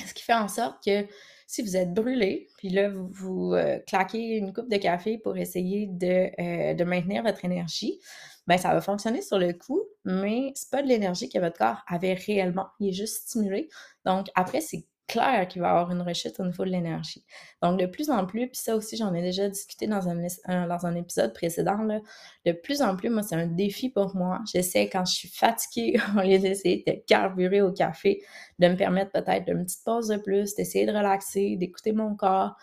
Ce 0.06 0.13
qui 0.13 0.23
fait 0.23 0.34
en 0.34 0.47
sorte 0.47 0.84
que 0.84 1.06
si 1.54 1.62
vous 1.62 1.78
êtes 1.78 1.93
brûlé, 1.93 2.47
puis 2.58 2.69
là, 2.69 2.89
vous, 2.89 3.54
euh, 3.54 3.78
claquez 3.86 4.38
une 4.38 4.54
coupe 4.54 4.69
de 4.69 4.78
café 4.78 5.19
pour 5.19 5.38
essayer 5.38 5.86
de, 5.86 6.32
euh, 6.41 6.86
maintenir 6.86 7.21
votre 7.21 7.45
énergie, 7.45 7.99
ben 8.47 8.58
ça 8.58 8.73
va 8.73 8.82
fonctionner 8.82 9.21
sur 9.21 9.38
le 9.38 9.54
coup, 9.54 9.82
mais 10.04 10.52
c'est 10.56 10.71
pas 10.71 10.82
de 10.82 10.88
l'énergie 10.88 11.30
que 11.30 11.38
votre 11.38 11.58
corps 11.58 11.84
avait 11.88 12.15
réellement. 12.15 12.67
Il 12.80 12.89
est 12.89 12.93
juste 12.93 13.28
stimulé. 13.28 13.69
Donc, 14.04 14.28
après, 14.34 14.62
c'est 14.62 14.86
clair 15.08 15.48
qu'il 15.48 15.62
va 15.62 15.68
y 15.68 15.72
avoir 15.72 15.92
une 15.92 16.02
rechute 16.02 16.39
au 16.39 16.46
niveau 16.46 16.63
de 16.63 16.70
l'énergie. 16.70 17.24
Donc, 17.62 17.80
de 17.80 17.86
plus 17.86 18.10
en 18.10 18.26
plus, 18.26 18.48
puis 18.48 18.58
ça 18.58 18.76
aussi, 18.76 18.96
j'en 18.96 19.13
ai 19.13 19.22
déjà 19.22 19.50
discuté 19.50 19.88
dans 19.88 20.08
un, 20.08 20.68
dans 20.68 20.86
un 20.86 20.96
épisode 20.96 21.34
précédent, 21.34 21.84
là, 21.84 22.00
de 22.46 22.52
plus 22.52 22.82
en 22.82 22.96
plus, 22.96 23.10
moi, 23.10 23.22
c'est 23.22 23.36
un 23.36 23.48
défi 23.48 23.89
pour 23.89 24.16
moi. 24.16 24.39
J'essaie, 24.52 24.89
quand 24.89 25.06
je 25.06 25.13
suis 25.13 25.28
fatiguée, 25.28 26.00
au 26.18 26.22
lieu 26.22 26.39
d'essayer 26.39 26.84
de 26.88 26.94
carburer 27.06 27.62
au 27.62 27.72
café, 27.72 28.24
de 28.60 28.68
me 28.68 28.76
permettre 28.76 29.12
peut-être 29.12 29.50
une 29.50 29.66
petite 29.66 29.84
pause 29.84 30.08
de 30.08 30.18
plus, 30.18 30.56
d'essayer 30.56 30.86
de 30.86 30.92
relaxer, 30.92 31.58
d'écouter 31.58 31.92
mon 31.92 32.16
corps. 32.16 32.56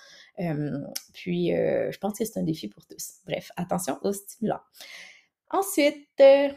puis, 1.13 1.55
euh, 1.55 1.93
je 1.93 1.99
pense 1.99 2.19
que 2.19 2.25
c'est 2.25 2.39
un 2.39 2.45
défi 2.45 2.69
pour 2.69 2.87
tous. 2.87 3.19
Bref, 3.27 3.51
attention 3.57 3.99
aux 4.03 4.13
stimulants. 4.13 4.63
Ensuite, 5.53 6.09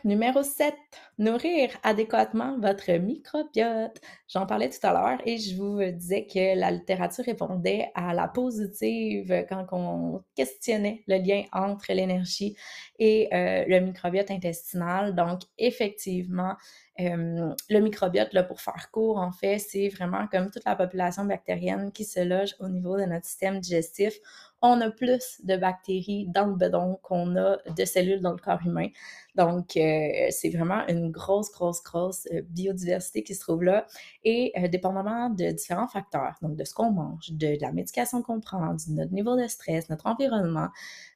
numéro 0.04 0.43
7, 0.43 0.73
nourrir 1.17 1.69
adéquatement 1.84 2.58
votre 2.60 2.91
microbiote. 2.91 4.02
J'en 4.28 4.45
parlais 4.45 4.69
tout 4.69 4.86
à 4.86 4.91
l'heure 4.91 5.21
et 5.26 5.38
je 5.38 5.56
vous 5.56 5.82
disais 5.91 6.26
que 6.26 6.58
la 6.60 6.71
littérature 6.71 7.23
répondait 7.23 7.91
à 7.95 8.13
la 8.13 8.28
positive 8.28 9.45
quand 9.47 9.65
on 9.71 10.23
questionnait 10.36 11.04
le 11.08 11.17
lien 11.17 11.43
entre 11.54 11.93
l'énergie 11.93 12.56
et 12.99 13.30
euh, 13.34 13.63
le 13.67 13.80
microbiote 13.80 14.32
intestinal. 14.32 15.15
Donc, 15.15 15.41
effectivement, 15.58 16.56
le 16.97 17.80
microbiote, 17.80 18.47
pour 18.47 18.62
faire 18.62 18.89
court, 18.91 19.17
en 19.17 19.32
fait, 19.32 19.58
c'est 19.60 19.89
vraiment 19.89 20.28
comme 20.28 20.52
toute 20.52 20.65
la 20.65 20.76
population 20.76 21.26
bactérienne 21.26 21.91
qui 21.91 22.06
se 22.06 22.19
loge 22.19 22.56
au 22.60 22.67
niveau 22.67 22.97
de 22.97 23.06
notre 23.06 23.26
système 23.26 23.60
digestif. 23.60 24.13
On 24.62 24.80
a 24.80 24.91
plus 24.91 25.41
de 25.43 25.58
bactéries 25.58 26.28
dans 26.28 26.45
le 26.45 26.56
bedon 26.56 26.99
qu'on 27.02 27.36
a 27.36 27.58
de 27.65 27.86
cellules 27.86 28.21
dans 28.21 28.32
le 28.32 28.38
corps 28.38 28.62
humain. 28.65 28.88
Donc, 29.36 29.53
euh, 29.78 30.28
c'est 30.30 30.50
vraiment 30.50 30.88
une 30.88 31.12
grosse, 31.12 31.52
grosse, 31.52 31.82
grosse 31.84 32.28
euh, 32.34 32.42
biodiversité 32.42 33.24
qui 33.24 33.36
se 33.36 33.42
trouve 33.42 33.63
là. 33.63 33.86
Et 34.24 34.52
euh, 34.58 34.68
dépendamment 34.68 35.30
de 35.30 35.52
différents 35.52 35.88
facteurs, 35.88 36.36
donc 36.42 36.56
de 36.56 36.63
ce 36.63 36.74
qu'on 36.74 36.92
mange, 36.92 37.32
de, 37.32 37.58
la 37.62 37.72
médication 37.72 38.22
qu'on 38.22 38.39
prend, 38.39 38.74
de 38.74 38.94
notre 38.94 39.13
niveau 39.13 39.36
de 39.36 39.48
stress, 39.48 39.89
notre 39.89 40.08
environnement, 40.08 40.70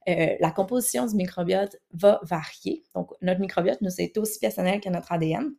la 0.08 0.52
composition 0.52 1.06
du 1.06 1.16
microbiote 1.16 1.76
va 1.94 2.22
varier. 2.24 2.86
Donc, 2.96 3.12
notre 3.22 3.42
microbiote 3.42 3.82
nous 3.82 4.00
est 4.00 4.18
aussi 4.18 4.40
personnel 4.40 4.80
que 4.80 4.90
notre 4.90 5.12
ADN. 5.12 5.54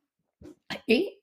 Et 0.86 1.20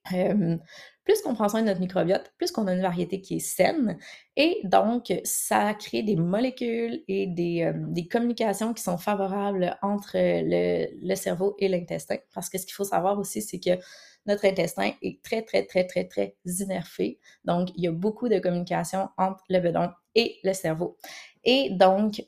plus 1.03 1.21
qu'on 1.21 1.35
prend 1.35 1.49
soin 1.49 1.61
de 1.61 1.67
notre 1.67 1.79
microbiote, 1.79 2.33
plus 2.37 2.51
qu'on 2.51 2.67
a 2.67 2.73
une 2.73 2.81
variété 2.81 3.21
qui 3.21 3.35
est 3.35 3.39
saine. 3.39 3.97
Et 4.35 4.59
donc, 4.63 5.13
ça 5.23 5.73
crée 5.75 6.03
des 6.03 6.15
molécules 6.15 7.03
et 7.07 7.27
des, 7.27 8.07
communications 8.11 8.73
qui 8.73 8.83
sont 8.83 8.97
favorables 8.97 9.77
entre 9.81 10.13
le, 10.15 10.87
le 11.01 11.15
cerveau 11.15 11.55
et 11.59 11.67
l'intestin. 11.67 12.17
Parce 12.33 12.49
que 12.49 12.57
ce 12.57 12.65
qu'il 12.65 12.73
faut 12.73 12.83
savoir 12.83 13.19
aussi, 13.19 13.41
c'est 13.41 13.59
que 13.59 13.79
notre 14.25 14.45
intestin 14.45 14.91
est 15.01 15.21
très, 15.23 15.43
très, 15.43 15.65
très, 15.65 15.85
très, 15.85 16.05
très 16.05 16.35
innervé. 16.45 17.19
Donc, 17.43 17.69
il 17.75 17.83
y 17.83 17.87
a 17.87 17.91
beaucoup 17.91 18.29
de 18.29 18.39
communication 18.39 19.09
entre 19.17 19.43
le 19.49 19.59
bedon 19.59 19.89
et 20.15 20.37
le 20.43 20.53
cerveau. 20.53 20.97
Et 21.45 21.69
donc, 21.69 22.23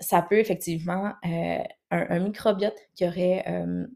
ça 0.00 0.22
peut 0.22 0.38
effectivement, 0.38 1.12
euh, 1.26 1.58
un, 1.90 2.18
microbiote 2.20 2.76
qui, 2.94 3.06
aurait, 3.06 3.44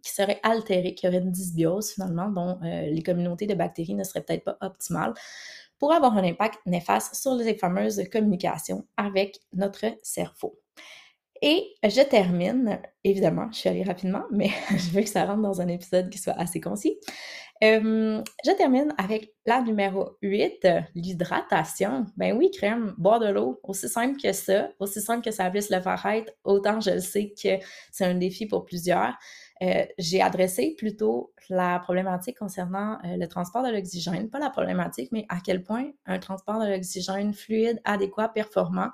qui 0.03 0.13
serait 0.13 0.41
altéré, 0.43 0.95
qui 0.95 1.07
aurait 1.07 1.19
une 1.19 1.31
dysbiose 1.31 1.93
finalement, 1.93 2.29
dont 2.29 2.59
euh, 2.65 2.87
les 2.87 3.03
communautés 3.03 3.47
de 3.47 3.55
bactéries 3.55 3.95
ne 3.95 4.05
seraient 4.05 4.23
peut-être 4.23 4.45
pas 4.45 4.59
optimales, 4.61 5.15
pourrait 5.79 5.97
avoir 5.97 6.17
un 6.17 6.25
impact 6.25 6.59
néfaste 6.67 7.15
sur 7.15 7.35
les 7.35 7.55
fameuses 7.55 8.03
communications 8.13 8.87
avec 8.97 9.39
notre 9.53 9.87
cerveau. 10.03 10.59
Et 11.43 11.75
je 11.83 12.03
termine, 12.03 12.81
évidemment, 13.03 13.49
je 13.51 13.59
suis 13.59 13.69
allée 13.69 13.83
rapidement, 13.83 14.25
mais 14.31 14.51
je 14.71 14.91
veux 14.91 15.03
que 15.03 15.09
ça 15.09 15.25
rentre 15.25 15.43
dans 15.43 15.61
un 15.61 15.69
épisode 15.69 16.11
qui 16.11 16.19
soit 16.19 16.35
assez 16.35 16.61
concis. 16.61 16.99
Je 17.61 18.57
termine 18.57 18.95
avec 18.97 19.35
la 19.47 19.61
numéro 19.61 20.17
8, 20.23 20.67
l'hydratation. 20.95 22.07
Ben 22.17 22.37
oui, 22.37 22.51
crème, 22.51 22.95
boire 22.99 23.21
de 23.21 23.29
l'eau, 23.29 23.61
aussi 23.65 23.89
simple 23.89 24.21
que 24.21 24.33
ça, 24.33 24.69
aussi 24.79 25.01
simple 25.01 25.25
que 25.25 25.31
ça 25.31 25.51
puisse 25.51 25.71
le 25.71 25.81
faire 25.81 26.05
être, 26.07 26.33
autant 26.45 26.81
je 26.81 26.91
le 26.91 27.01
sais 27.01 27.35
que 27.43 27.63
c'est 27.91 28.05
un 28.05 28.15
défi 28.15 28.47
pour 28.47 28.65
plusieurs. 28.65 29.17
Euh, 29.63 29.85
j'ai 29.99 30.23
adressé 30.23 30.75
plutôt 30.79 31.35
la 31.51 31.79
problématique 31.81 32.39
concernant 32.39 32.95
euh, 33.05 33.19
le 33.19 33.29
transport 33.29 33.63
de 33.63 33.71
l'oxygène, 33.71 34.31
pas 34.31 34.39
la 34.39 34.49
problématique, 34.49 35.11
mais 35.13 35.27
à 35.29 35.37
quel 35.45 35.63
point 35.63 35.91
un 36.07 36.19
transport 36.19 36.61
de 36.61 36.67
l'oxygène 36.67 37.35
fluide, 37.35 37.79
adéquat, 37.85 38.29
performant 38.29 38.89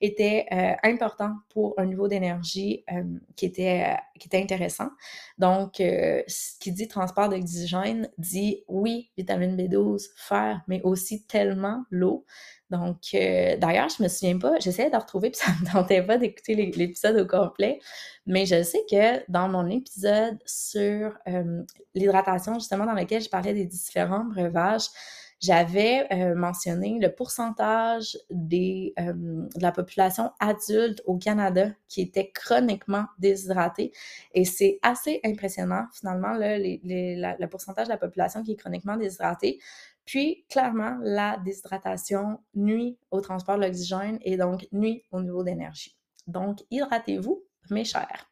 était 0.00 0.46
euh, 0.50 0.72
important 0.82 1.36
pour 1.50 1.74
un 1.78 1.86
niveau 1.86 2.08
d'énergie 2.08 2.84
qui, 3.36 3.46
était, 3.46 3.96
qui 4.18 4.28
était 4.28 4.42
intéressant. 4.42 4.90
Donc, 5.38 5.76
ce 5.78 6.58
qui 6.60 6.72
dit 6.72 6.88
transport 6.88 7.28
d'oxygène 7.28 8.08
dit 8.18 8.64
oui, 8.68 9.10
vitamine 9.16 9.56
B12, 9.56 10.08
fer, 10.16 10.60
mais 10.66 10.80
aussi 10.82 11.24
tellement 11.26 11.84
l'eau. 11.90 12.24
Donc, 12.70 12.98
euh, 13.14 13.56
d'ailleurs, 13.56 13.88
je 13.88 14.02
me 14.02 14.08
souviens 14.08 14.38
pas, 14.38 14.58
j'essayais 14.58 14.90
de 14.90 14.96
retrouver, 14.96 15.30
puis 15.30 15.40
ça 15.44 15.52
me 15.60 15.72
tentait 15.72 16.02
pas 16.02 16.18
d'écouter 16.18 16.54
l'épisode 16.54 17.16
au 17.18 17.26
complet, 17.26 17.80
mais 18.26 18.46
je 18.46 18.62
sais 18.62 18.84
que 18.90 19.30
dans 19.30 19.48
mon 19.48 19.68
épisode 19.70 20.38
sur 20.44 21.14
euh, 21.28 21.62
l'hydratation, 21.94 22.54
justement, 22.54 22.84
dans 22.84 22.94
lequel 22.94 23.22
je 23.22 23.30
parlais 23.30 23.54
des 23.54 23.64
différents 23.64 24.24
breuvages, 24.24 24.88
j'avais 25.40 26.06
euh, 26.12 26.34
mentionné 26.34 26.98
le 27.00 27.14
pourcentage 27.14 28.18
des, 28.30 28.92
de 28.98 29.62
la 29.62 29.72
population 29.72 30.30
adulte 30.40 31.02
au 31.06 31.16
Canada 31.16 31.70
qui 31.88 32.00
était 32.00 32.30
chroniquement 32.30 33.06
déshydratée. 33.18 33.92
Et 34.34 34.44
c'est 34.44 34.78
assez 34.82 35.20
impressionnant, 35.24 35.86
finalement, 35.92 36.32
là, 36.32 36.58
le 36.58 37.46
pourcentage 37.46 37.86
de 37.86 37.92
la 37.92 37.98
population 37.98 38.42
qui 38.42 38.52
est 38.52 38.56
chroniquement 38.56 38.96
déshydratée. 38.96 39.60
Puis, 40.04 40.46
clairement, 40.48 40.96
la 41.02 41.36
déshydratation 41.44 42.40
nuit 42.54 42.98
au 43.10 43.20
transport 43.20 43.56
de 43.56 43.64
l'oxygène 43.64 44.18
et 44.22 44.38
donc 44.38 44.66
nuit 44.72 45.04
au 45.12 45.20
niveau 45.20 45.42
d'énergie. 45.42 45.98
Donc, 46.26 46.60
hydratez-vous, 46.70 47.44
mes 47.70 47.84
chers. 47.84 48.27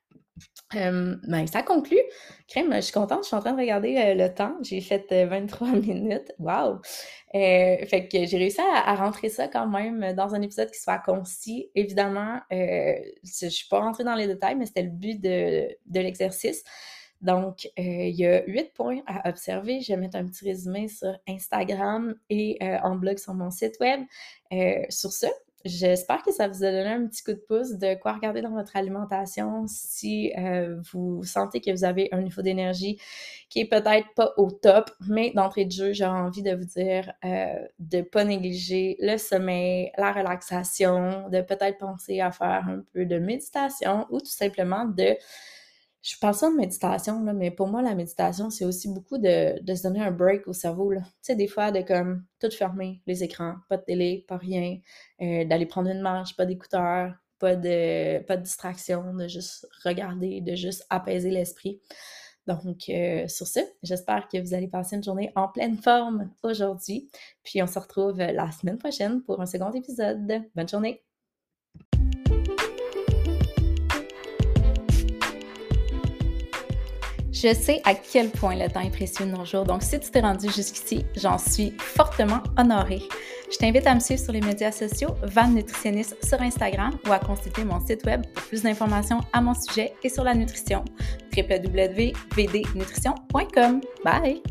Ben, 0.76 1.46
ça 1.46 1.62
conclut. 1.62 2.00
Crème, 2.48 2.72
je 2.74 2.80
suis 2.80 2.92
contente, 2.92 3.22
je 3.22 3.28
suis 3.28 3.36
en 3.36 3.40
train 3.40 3.52
de 3.52 3.60
regarder 3.60 4.14
le 4.14 4.28
temps. 4.32 4.54
J'ai 4.62 4.80
fait 4.80 5.26
23 5.26 5.68
minutes. 5.72 6.32
Wow! 6.38 6.80
fait 7.32 8.08
que 8.10 8.24
j'ai 8.24 8.38
réussi 8.38 8.60
à, 8.60 8.94
rentrer 8.94 9.28
ça 9.28 9.48
quand 9.48 9.66
même 9.66 10.14
dans 10.14 10.34
un 10.34 10.42
épisode 10.42 10.70
qui 10.70 10.80
soit 10.80 10.98
concis. 10.98 11.70
Évidemment, 11.74 12.40
je 12.50 13.44
ne 13.44 13.50
suis 13.50 13.68
pas 13.68 13.80
rentrée 13.80 14.04
dans 14.04 14.14
les 14.14 14.26
détails, 14.26 14.54
mais 14.54 14.66
c'était 14.66 14.84
le 14.84 14.90
but 14.90 15.20
de, 15.20 15.68
de 15.86 16.00
l'exercice. 16.00 16.64
Donc, 17.20 17.68
il 17.76 18.14
y 18.14 18.26
a 18.26 18.42
huit 18.46 18.72
points 18.74 19.00
à 19.06 19.28
observer. 19.28 19.80
Je 19.80 19.92
vais 19.92 19.98
mettre 19.98 20.16
un 20.16 20.26
petit 20.26 20.44
résumé 20.44 20.88
sur 20.88 21.18
Instagram 21.28 22.14
et 22.30 22.58
en 22.82 22.96
blog 22.96 23.18
sur 23.18 23.34
mon 23.34 23.50
site 23.50 23.76
web. 23.80 24.00
sur 24.90 25.12
ce, 25.12 25.26
J'espère 25.66 26.22
que 26.22 26.32
ça 26.32 26.46
vous 26.46 26.62
a 26.64 26.70
donné 26.70 26.88
un 26.88 27.06
petit 27.06 27.24
coup 27.24 27.32
de 27.32 27.42
pouce 27.48 27.72
de 27.72 27.98
quoi 27.98 28.12
regarder 28.12 28.40
dans 28.40 28.52
votre 28.52 28.76
alimentation 28.76 29.64
si 29.66 30.32
euh, 30.38 30.80
vous 30.92 31.24
sentez 31.24 31.60
que 31.60 31.72
vous 31.72 31.84
avez 31.84 32.08
un 32.12 32.20
niveau 32.20 32.40
d'énergie 32.40 32.98
qui 33.48 33.60
est 33.60 33.68
peut-être 33.68 34.06
pas 34.14 34.32
au 34.36 34.50
top, 34.50 34.90
mais 35.08 35.32
d'entrée 35.34 35.64
de 35.64 35.72
jeu, 35.72 35.92
j'ai 35.92 36.06
envie 36.06 36.42
de 36.42 36.54
vous 36.54 36.64
dire 36.64 37.12
euh, 37.24 37.66
de 37.80 38.02
pas 38.02 38.24
négliger 38.24 38.96
le 39.00 39.16
sommeil, 39.16 39.90
la 39.98 40.12
relaxation, 40.12 41.28
de 41.30 41.40
peut-être 41.40 41.78
penser 41.78 42.20
à 42.20 42.30
faire 42.30 42.64
un 42.68 42.82
peu 42.92 43.04
de 43.04 43.18
méditation 43.18 44.06
ou 44.10 44.20
tout 44.20 44.26
simplement 44.26 44.84
de 44.84 45.16
je 46.06 46.16
parle 46.20 46.34
ça 46.34 46.48
de 46.48 46.54
méditation, 46.54 47.20
mais 47.34 47.50
pour 47.50 47.66
moi, 47.66 47.82
la 47.82 47.96
méditation, 47.96 48.48
c'est 48.48 48.64
aussi 48.64 48.88
beaucoup 48.88 49.18
de, 49.18 49.56
se 49.66 49.82
donner 49.82 50.00
un 50.00 50.12
break 50.12 50.46
au 50.46 50.52
cerveau. 50.52 50.94
Tu 50.94 51.00
sais, 51.20 51.34
des 51.34 51.48
fois, 51.48 51.72
de 51.72 51.80
comme 51.80 52.24
tout 52.40 52.50
fermer, 52.50 53.02
les 53.08 53.24
écrans, 53.24 53.56
pas 53.68 53.76
de 53.76 53.82
télé, 53.82 54.24
pas 54.28 54.36
rien, 54.36 54.78
euh, 55.20 55.44
d'aller 55.44 55.66
prendre 55.66 55.90
une 55.90 56.00
marche, 56.00 56.36
pas 56.36 56.46
d'écouteurs, 56.46 57.12
pas 57.40 57.56
de, 57.56 58.22
pas 58.22 58.36
de 58.36 58.42
distraction, 58.42 59.14
de 59.14 59.26
juste 59.26 59.66
regarder, 59.84 60.40
de 60.42 60.54
juste 60.54 60.86
apaiser 60.90 61.30
l'esprit. 61.30 61.80
Donc, 62.46 62.88
euh, 62.88 63.26
sur 63.26 63.48
ce, 63.48 63.58
j'espère 63.82 64.28
que 64.28 64.40
vous 64.40 64.54
allez 64.54 64.68
passer 64.68 64.94
une 64.94 65.02
journée 65.02 65.32
en 65.34 65.48
pleine 65.48 65.76
forme 65.76 66.30
aujourd'hui. 66.44 67.10
Puis, 67.42 67.60
on 67.64 67.66
se 67.66 67.80
retrouve 67.80 68.18
la 68.18 68.52
semaine 68.52 68.78
prochaine 68.78 69.22
pour 69.22 69.40
un 69.40 69.46
second 69.46 69.72
épisode. 69.72 70.44
Bonne 70.54 70.68
journée! 70.68 71.02
Je 77.36 77.52
sais 77.52 77.82
à 77.84 77.94
quel 77.94 78.30
point 78.30 78.56
le 78.56 78.66
temps 78.70 78.80
est 78.80 78.88
précieux 78.88 79.26
de 79.26 79.32
nos 79.32 79.44
jours, 79.44 79.64
donc 79.64 79.82
si 79.82 80.00
tu 80.00 80.10
t'es 80.10 80.20
rendu 80.20 80.50
jusqu'ici, 80.50 81.04
j'en 81.16 81.36
suis 81.36 81.74
fortement 81.76 82.42
honorée. 82.56 83.02
Je 83.52 83.58
t'invite 83.58 83.86
à 83.86 83.94
me 83.94 84.00
suivre 84.00 84.22
sur 84.22 84.32
les 84.32 84.40
médias 84.40 84.72
sociaux 84.72 85.10
Van 85.22 85.48
Nutritionniste 85.48 86.16
sur 86.24 86.40
Instagram 86.40 86.92
ou 87.06 87.12
à 87.12 87.18
consulter 87.18 87.62
mon 87.64 87.86
site 87.86 88.06
web 88.06 88.22
pour 88.32 88.44
plus 88.44 88.62
d'informations 88.62 89.20
à 89.34 89.42
mon 89.42 89.52
sujet 89.52 89.92
et 90.02 90.08
sur 90.08 90.24
la 90.24 90.34
nutrition 90.34 90.82
www.vdnutrition.com. 91.36 93.80
Bye! 94.02 94.42